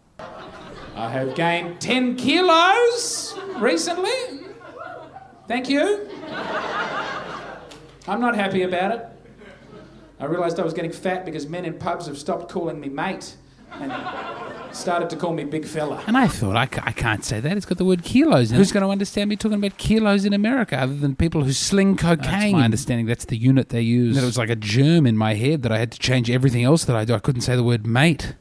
I 0.95 1.09
have 1.09 1.33
gained 1.35 1.79
10 1.79 2.17
kilos 2.17 3.37
recently. 3.57 4.09
Thank 5.47 5.69
you. 5.69 6.09
I'm 8.09 8.19
not 8.19 8.35
happy 8.35 8.63
about 8.63 8.91
it. 8.91 9.05
I 10.19 10.25
realised 10.25 10.59
I 10.59 10.63
was 10.63 10.73
getting 10.73 10.91
fat 10.91 11.25
because 11.25 11.47
men 11.47 11.63
in 11.63 11.75
pubs 11.75 12.07
have 12.07 12.17
stopped 12.17 12.51
calling 12.51 12.79
me 12.79 12.89
mate 12.89 13.35
and 13.71 13.93
started 14.75 15.11
to 15.11 15.15
call 15.15 15.31
me 15.31 15.43
big 15.43 15.63
fella. 15.63 16.03
And 16.07 16.17
I 16.17 16.27
thought, 16.27 16.55
I, 16.55 16.65
can't 16.65 17.23
say 17.23 17.39
that. 17.39 17.55
It's 17.55 17.67
got 17.67 17.77
the 17.77 17.85
word 17.85 18.03
kilos 18.03 18.49
in 18.49 18.55
it. 18.55 18.57
Who's 18.57 18.71
going 18.71 18.83
to 18.83 18.89
understand 18.89 19.29
me 19.29 19.35
talking 19.35 19.59
about 19.59 19.77
kilos 19.77 20.25
in 20.25 20.33
America 20.33 20.75
other 20.75 20.95
than 20.95 21.15
people 21.15 21.43
who 21.43 21.53
sling 21.53 21.97
cocaine? 21.97 22.31
That's 22.31 22.51
my 22.51 22.65
understanding. 22.65 23.05
That's 23.05 23.25
the 23.25 23.37
unit 23.37 23.69
they 23.69 23.81
use. 23.81 24.15
That 24.15 24.23
it 24.23 24.25
was 24.25 24.39
like 24.39 24.49
a 24.49 24.55
germ 24.55 25.05
in 25.05 25.15
my 25.15 25.35
head 25.35 25.61
that 25.61 25.71
I 25.71 25.77
had 25.77 25.91
to 25.91 25.99
change 25.99 26.31
everything 26.31 26.63
else 26.63 26.85
that 26.85 26.95
I 26.95 27.05
do. 27.05 27.13
I 27.13 27.19
couldn't 27.19 27.41
say 27.41 27.55
the 27.55 27.63
word 27.63 27.85
mate. 27.85 28.35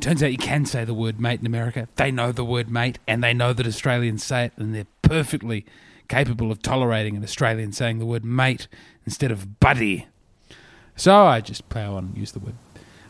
Turns 0.00 0.22
out 0.22 0.30
you 0.30 0.38
can 0.38 0.64
say 0.64 0.84
the 0.84 0.94
word 0.94 1.18
mate 1.18 1.40
in 1.40 1.46
America. 1.46 1.88
They 1.96 2.12
know 2.12 2.30
the 2.30 2.44
word 2.44 2.70
mate 2.70 3.00
and 3.08 3.24
they 3.24 3.34
know 3.34 3.52
that 3.52 3.66
Australians 3.66 4.22
say 4.22 4.44
it 4.44 4.52
and 4.56 4.72
they're 4.72 4.86
perfectly 5.02 5.66
capable 6.08 6.50
of 6.50 6.62
tolerating 6.62 7.16
an 7.16 7.22
Australian 7.22 7.72
saying 7.72 7.98
the 7.98 8.06
word 8.06 8.24
mate 8.24 8.66
instead 9.04 9.30
of 9.30 9.60
buddy. 9.60 10.06
So 10.96 11.26
I 11.26 11.40
just 11.40 11.68
plow 11.68 11.94
on 11.94 12.06
and 12.06 12.18
use 12.18 12.32
the 12.32 12.40
word. 12.40 12.54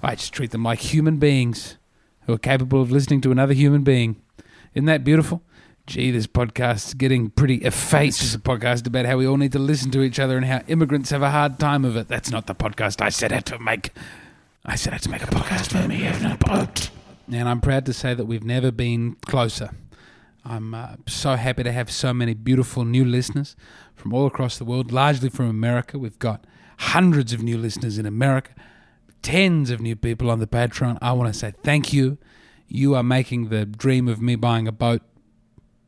I 0.03 0.15
just 0.15 0.33
treat 0.33 0.51
them 0.51 0.63
like 0.63 0.81
human 0.81 1.17
beings 1.17 1.79
who 2.27 2.35
are 2.35 2.39
capable 2.39 2.83
of 2.83 2.91
listening 2.93 3.21
to 3.23 3.33
another 3.33 3.55
human 3.55 3.83
being. 3.83 4.21
Isn't 4.75 4.87
that 4.87 5.05
beautiful? 5.05 5.43
Gee, 5.87 6.11
this 6.11 6.27
podcast's 6.27 6.93
getting 6.93 7.31
pretty 7.31 7.57
effete. 7.57 8.09
It's 8.09 8.19
just 8.19 8.35
a 8.35 8.39
podcast 8.39 8.87
about 8.87 9.07
how 9.07 9.17
we 9.17 9.27
all 9.27 9.39
need 9.39 9.53
to 9.53 9.59
listen 9.59 9.91
to 9.93 10.03
each 10.03 10.19
other 10.19 10.37
and 10.37 10.45
how 10.45 10.61
immigrants 10.69 11.09
have 11.11 11.23
a 11.23 11.31
hard 11.31 11.59
time 11.59 11.87
of 11.87 11.97
it. 11.97 12.09
That's 12.09 12.31
not 12.31 12.47
the 12.47 12.55
podcast 12.55 13.01
I 13.01 13.09
set 13.09 13.33
out 13.33 13.47
to 13.47 13.59
make. 13.59 13.93
I 14.67 14.77
set 14.77 14.93
out 14.93 15.01
to 15.03 15.11
make 15.11 15.23
a 15.23 15.27
podcast 15.27 15.73
for 15.73 15.89
me 15.89 16.07
in 16.07 16.27
a 16.27 16.37
boat. 16.37 16.91
And 17.33 17.49
I'm 17.49 17.63
proud 17.63 17.87
to 17.87 17.95
say 17.95 18.13
that 18.13 18.27
we've 18.27 18.45
never 18.45 18.71
been 18.71 19.17
closer. 19.27 19.71
I'm 20.49 20.75
uh, 20.75 20.97
so 21.07 21.37
happy 21.37 21.63
to 21.63 21.73
have 21.73 21.91
so 21.91 22.15
many 22.15 22.33
beautiful 22.33 22.87
new 22.87 23.05
listeners 23.05 23.55
from 23.95 24.15
all 24.15 24.27
across 24.27 24.57
the 24.57 24.65
world, 24.65 24.91
largely 24.91 25.29
from 25.29 25.47
America. 25.47 25.99
We've 25.99 26.19
got 26.19 26.47
hundreds 26.79 27.35
of 27.35 27.43
new 27.43 27.59
listeners 27.59 27.99
in 27.99 28.07
America, 28.07 28.53
tens 29.21 29.71
of 29.71 29.81
new 29.81 29.95
people 29.95 30.31
on 30.31 30.39
the 30.39 30.47
Patreon. 30.47 30.99
I 31.03 31.13
want 31.13 31.31
to 31.33 31.39
say 31.39 31.53
thank 31.63 31.93
you. 31.93 32.17
You 32.67 32.95
are 32.95 33.03
making 33.03 33.51
the 33.51 33.67
dream 33.67 34.09
of 34.09 34.23
me 34.23 34.37
buying 34.37 34.67
a 34.67 34.73
boat 34.73 35.03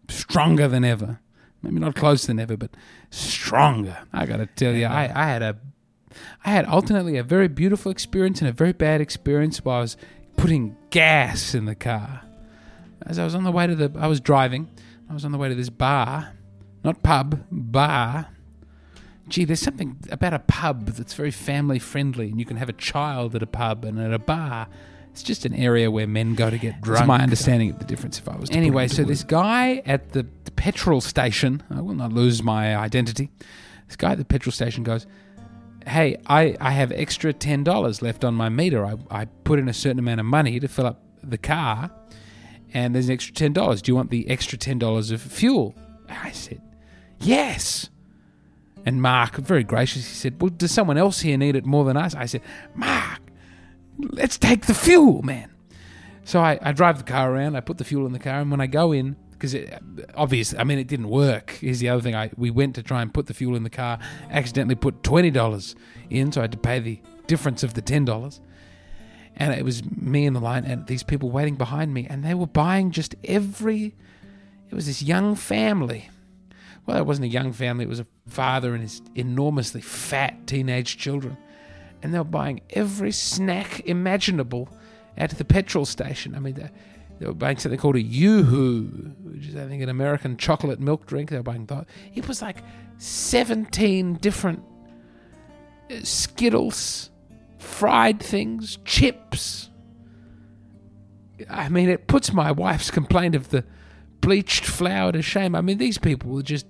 stronger 0.08 0.68
than 0.68 0.84
ever. 0.84 1.20
Maybe 1.62 1.78
not 1.78 1.94
closer 1.94 2.26
than 2.26 2.38
ever, 2.38 2.58
but 2.58 2.76
stronger. 3.10 3.96
I 4.12 4.26
got 4.26 4.38
to 4.38 4.46
tell 4.46 4.74
you, 4.74 4.86
I, 4.86 5.10
I 5.14 5.26
had 5.26 5.42
a, 5.42 5.56
I 6.44 6.50
had 6.50 6.66
alternately 6.66 7.16
a 7.16 7.22
very 7.22 7.48
beautiful 7.48 7.90
experience 7.90 8.40
and 8.40 8.48
a 8.48 8.52
very 8.52 8.72
bad 8.72 9.00
experience 9.00 9.64
while 9.64 9.78
I 9.78 9.80
was 9.80 9.96
putting 10.36 10.76
gas 10.90 11.54
in 11.54 11.64
the 11.64 11.74
car. 11.74 12.22
As 13.06 13.18
I 13.18 13.24
was 13.24 13.34
on 13.34 13.44
the 13.44 13.52
way 13.52 13.66
to 13.66 13.74
the, 13.74 13.92
I 13.98 14.06
was 14.06 14.20
driving. 14.20 14.68
I 15.08 15.14
was 15.14 15.24
on 15.24 15.32
the 15.32 15.38
way 15.38 15.48
to 15.48 15.54
this 15.54 15.70
bar, 15.70 16.34
not 16.84 17.02
pub, 17.02 17.44
bar. 17.50 18.28
Gee, 19.28 19.44
there's 19.44 19.60
something 19.60 19.96
about 20.10 20.34
a 20.34 20.38
pub 20.40 20.86
that's 20.86 21.14
very 21.14 21.30
family 21.30 21.78
friendly, 21.78 22.30
and 22.30 22.38
you 22.38 22.44
can 22.44 22.56
have 22.56 22.68
a 22.68 22.74
child 22.74 23.34
at 23.34 23.42
a 23.42 23.46
pub 23.46 23.84
and 23.84 23.98
at 23.98 24.12
a 24.12 24.18
bar. 24.18 24.68
It's 25.10 25.22
just 25.24 25.44
an 25.44 25.54
area 25.54 25.90
where 25.90 26.06
men 26.06 26.34
go 26.34 26.50
to 26.50 26.58
get 26.58 26.80
drunk. 26.80 26.98
That's 26.98 27.08
my 27.08 27.20
understanding 27.20 27.70
of 27.70 27.78
the 27.80 27.84
difference. 27.84 28.18
If 28.18 28.28
I 28.28 28.36
was 28.36 28.50
anyway, 28.50 28.86
so 28.86 29.02
this 29.02 29.24
guy 29.24 29.82
at 29.84 30.10
the 30.10 30.24
petrol 30.54 31.00
station, 31.00 31.62
I 31.70 31.80
will 31.80 31.94
not 31.94 32.12
lose 32.12 32.42
my 32.42 32.76
identity. 32.76 33.30
This 33.88 33.96
guy 33.96 34.12
at 34.12 34.18
the 34.18 34.24
petrol 34.24 34.52
station 34.52 34.84
goes, 34.84 35.06
"Hey, 35.86 36.16
I, 36.26 36.56
I 36.60 36.70
have 36.70 36.92
extra 36.92 37.32
ten 37.32 37.64
dollars 37.64 38.02
left 38.02 38.24
on 38.24 38.34
my 38.34 38.48
meter. 38.48 38.84
I, 38.86 38.94
I 39.10 39.24
put 39.24 39.58
in 39.58 39.68
a 39.68 39.74
certain 39.74 39.98
amount 39.98 40.20
of 40.20 40.26
money 40.26 40.60
to 40.60 40.68
fill 40.68 40.86
up 40.86 41.02
the 41.24 41.38
car, 41.38 41.90
and 42.72 42.94
there's 42.94 43.09
an 43.09 43.12
extra 43.12 43.35
ten 43.35 43.52
dollars. 43.52 43.83
Do 43.83 43.90
you 43.92 43.96
want 43.96 44.11
the 44.11 44.28
extra 44.28 44.59
ten 44.59 44.78
dollars 44.78 45.11
of 45.11 45.20
fuel?" 45.20 45.74
I 46.09 46.33
said, 46.33 46.61
"Yes." 47.20 47.90
And 48.87 49.02
Mark, 49.02 49.37
very 49.37 49.62
gracious, 49.62 50.06
he 50.09 50.14
said, 50.14 50.40
Well, 50.40 50.50
does 50.50 50.72
someone 50.72 50.96
else 50.96 51.20
here 51.20 51.37
need 51.37 51.54
it 51.54 51.66
more 51.66 51.85
than 51.85 51.96
us? 51.96 52.14
I 52.14 52.24
said, 52.24 52.40
Mark, 52.74 53.20
let's 53.98 54.38
take 54.38 54.66
the 54.66 54.74
fuel, 54.74 55.22
man. 55.22 55.50
So 56.24 56.40
I, 56.40 56.59
I 56.62 56.72
drive 56.72 56.98
the 56.98 57.04
car 57.04 57.33
around. 57.33 57.56
I 57.56 57.61
put 57.61 57.78
the 57.78 57.85
fuel 57.85 58.06
in 58.06 58.12
the 58.12 58.18
car, 58.18 58.40
and 58.40 58.50
when 58.50 58.61
I 58.61 58.66
go 58.66 58.92
in, 58.92 59.16
because 59.33 59.56
obviously, 60.14 60.59
I 60.59 60.64
mean, 60.64 60.78
it 60.78 60.87
didn't 60.87 61.09
work. 61.09 61.59
Here's 61.61 61.80
the 61.80 61.88
other 61.88 62.00
thing: 62.02 62.14
I 62.14 62.30
we 62.37 62.50
went 62.50 62.74
to 62.76 62.83
try 62.83 63.02
and 63.02 63.12
put 63.12 63.26
the 63.26 63.35
fuel 63.35 63.56
in 63.56 63.64
the 63.64 63.70
car, 63.70 63.98
accidentally 64.30 64.76
put 64.76 65.02
twenty 65.02 65.30
dollars 65.30 65.74
in, 66.09 66.30
so 66.30 66.40
I 66.40 66.44
had 66.44 66.52
to 66.52 66.59
pay 66.59 66.78
the 66.78 67.00
difference 67.26 67.62
of 67.62 67.74
the 67.74 67.83
ten 67.83 68.04
dollars. 68.04 68.40
And 69.36 69.54
it 69.54 69.64
was 69.64 69.82
me 69.84 70.26
in 70.26 70.34
the 70.34 70.40
line, 70.40 70.64
and 70.64 70.86
these 70.86 71.02
people 71.02 71.30
waiting 71.30 71.56
behind 71.56 71.94
me, 71.94 72.06
and 72.08 72.24
they 72.24 72.34
were 72.34 72.46
buying 72.46 72.90
just 72.90 73.14
every. 73.24 73.94
It 74.68 74.74
was 74.74 74.86
this 74.86 75.02
young 75.02 75.34
family. 75.34 76.10
Well, 76.86 76.98
it 76.98 77.06
wasn't 77.06 77.26
a 77.26 77.28
young 77.28 77.52
family; 77.52 77.84
it 77.84 77.88
was 77.88 78.00
a 78.00 78.06
father 78.28 78.74
and 78.74 78.82
his 78.82 79.00
enormously 79.14 79.80
fat 79.80 80.46
teenage 80.46 80.98
children, 80.98 81.38
and 82.02 82.12
they 82.12 82.18
were 82.18 82.24
buying 82.24 82.60
every 82.70 83.12
snack 83.12 83.80
imaginable 83.86 84.68
at 85.16 85.30
the 85.30 85.44
petrol 85.44 85.86
station. 85.86 86.34
I 86.34 86.40
mean, 86.40 86.54
they, 86.54 86.70
they 87.20 87.26
were 87.26 87.34
buying 87.34 87.58
something 87.58 87.78
called 87.78 87.96
a 87.96 88.02
Yoo-Hoo, 88.02 89.14
which 89.24 89.48
is, 89.48 89.56
I 89.56 89.66
think, 89.66 89.82
an 89.82 89.90
American 89.90 90.38
chocolate 90.38 90.80
milk 90.80 91.06
drink. 91.06 91.30
They 91.30 91.36
were 91.36 91.42
buying 91.42 91.66
that. 91.66 91.86
It 92.14 92.26
was 92.26 92.40
like 92.40 92.56
17 92.96 94.14
different 94.14 94.62
uh, 95.90 95.96
Skittles, 96.02 97.09
fried 97.60 98.20
things, 98.20 98.78
chips. 98.84 99.70
I 101.48 101.68
mean, 101.68 101.88
it 101.88 102.06
puts 102.06 102.32
my 102.32 102.50
wife's 102.52 102.90
complaint 102.90 103.34
of 103.34 103.50
the 103.50 103.64
bleached 104.20 104.64
flour 104.64 105.12
to 105.12 105.22
shame. 105.22 105.54
I 105.54 105.60
mean, 105.60 105.78
these 105.78 105.98
people 105.98 106.30
were 106.30 106.42
just 106.42 106.66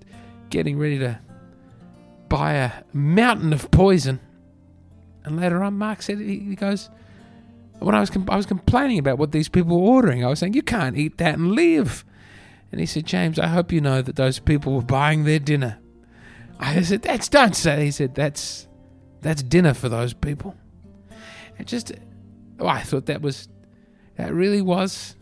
getting 0.51 0.79
ready 0.79 0.99
to 0.99 1.19
buy 2.29 2.55
a 2.55 2.73
mountain 2.93 3.53
of 3.53 3.71
poison. 3.71 4.21
And 5.25 5.39
later 5.39 5.63
on, 5.63 5.75
Mark 5.75 6.03
said, 6.03 6.19
he 6.19 6.55
goes, 6.55 6.89
when 7.79 7.95
I 7.95 8.01
was 8.01 8.11
I 8.29 8.37
was 8.37 8.47
complaining 8.47 8.99
about 8.99 9.19
what 9.19 9.33
these 9.33 9.49
people 9.49 9.81
were 9.81 9.89
ordering, 9.89 10.25
I 10.25 10.29
was 10.29 10.39
saying 10.39 10.55
you 10.55 10.63
can't 10.63 10.97
eat 10.97 11.19
that 11.19 11.35
and 11.35 11.53
live. 11.53 12.05
And 12.71 12.81
he 12.81 12.87
said, 12.87 13.07
James, 13.07 13.39
I 13.39 13.49
hope 13.49 13.73
you 13.73 13.81
know 13.81 14.03
that 14.03 14.17
those 14.17 14.39
people 14.39 14.75
were 14.75 14.83
buying 14.83 15.25
their 15.25 15.39
dinner. 15.39 15.79
I 16.59 16.83
said, 16.83 17.03
that's 17.03 17.29
don't 17.29 17.57
say. 17.57 17.87
He 17.87 17.91
said, 17.91 18.15
that's 18.15 18.69
that's 19.23 19.43
dinner 19.43 19.75
for 19.75 19.89
those 19.89 20.13
people. 20.13 20.55
And 21.61 21.69
just, 21.69 21.93
oh, 22.59 22.67
I 22.67 22.81
thought 22.81 23.05
that 23.05 23.21
was, 23.21 23.47
that 24.17 24.33
really 24.33 24.63
was, 24.63 25.15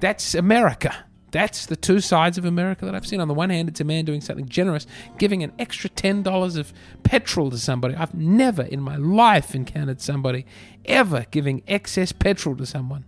that's 0.00 0.34
America. 0.34 0.92
That's 1.30 1.66
the 1.66 1.76
two 1.76 2.00
sides 2.00 2.38
of 2.38 2.44
America 2.44 2.84
that 2.84 2.96
I've 2.96 3.06
seen. 3.06 3.20
On 3.20 3.28
the 3.28 3.34
one 3.34 3.50
hand, 3.50 3.68
it's 3.68 3.80
a 3.80 3.84
man 3.84 4.04
doing 4.04 4.20
something 4.20 4.48
generous, 4.48 4.84
giving 5.16 5.44
an 5.44 5.52
extra 5.60 5.88
$10 5.88 6.58
of 6.58 6.72
petrol 7.04 7.50
to 7.50 7.58
somebody. 7.58 7.94
I've 7.94 8.14
never 8.14 8.62
in 8.62 8.80
my 8.80 8.96
life 8.96 9.54
encountered 9.54 10.00
somebody 10.00 10.44
ever 10.86 11.24
giving 11.30 11.62
excess 11.68 12.10
petrol 12.10 12.56
to 12.56 12.66
someone. 12.66 13.04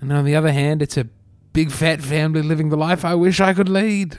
And 0.00 0.12
on 0.12 0.24
the 0.24 0.34
other 0.34 0.50
hand, 0.50 0.82
it's 0.82 0.96
a 0.96 1.08
big 1.52 1.70
fat 1.70 2.00
family 2.02 2.42
living 2.42 2.70
the 2.70 2.76
life 2.76 3.04
I 3.04 3.14
wish 3.14 3.38
I 3.38 3.54
could 3.54 3.68
lead. 3.68 4.18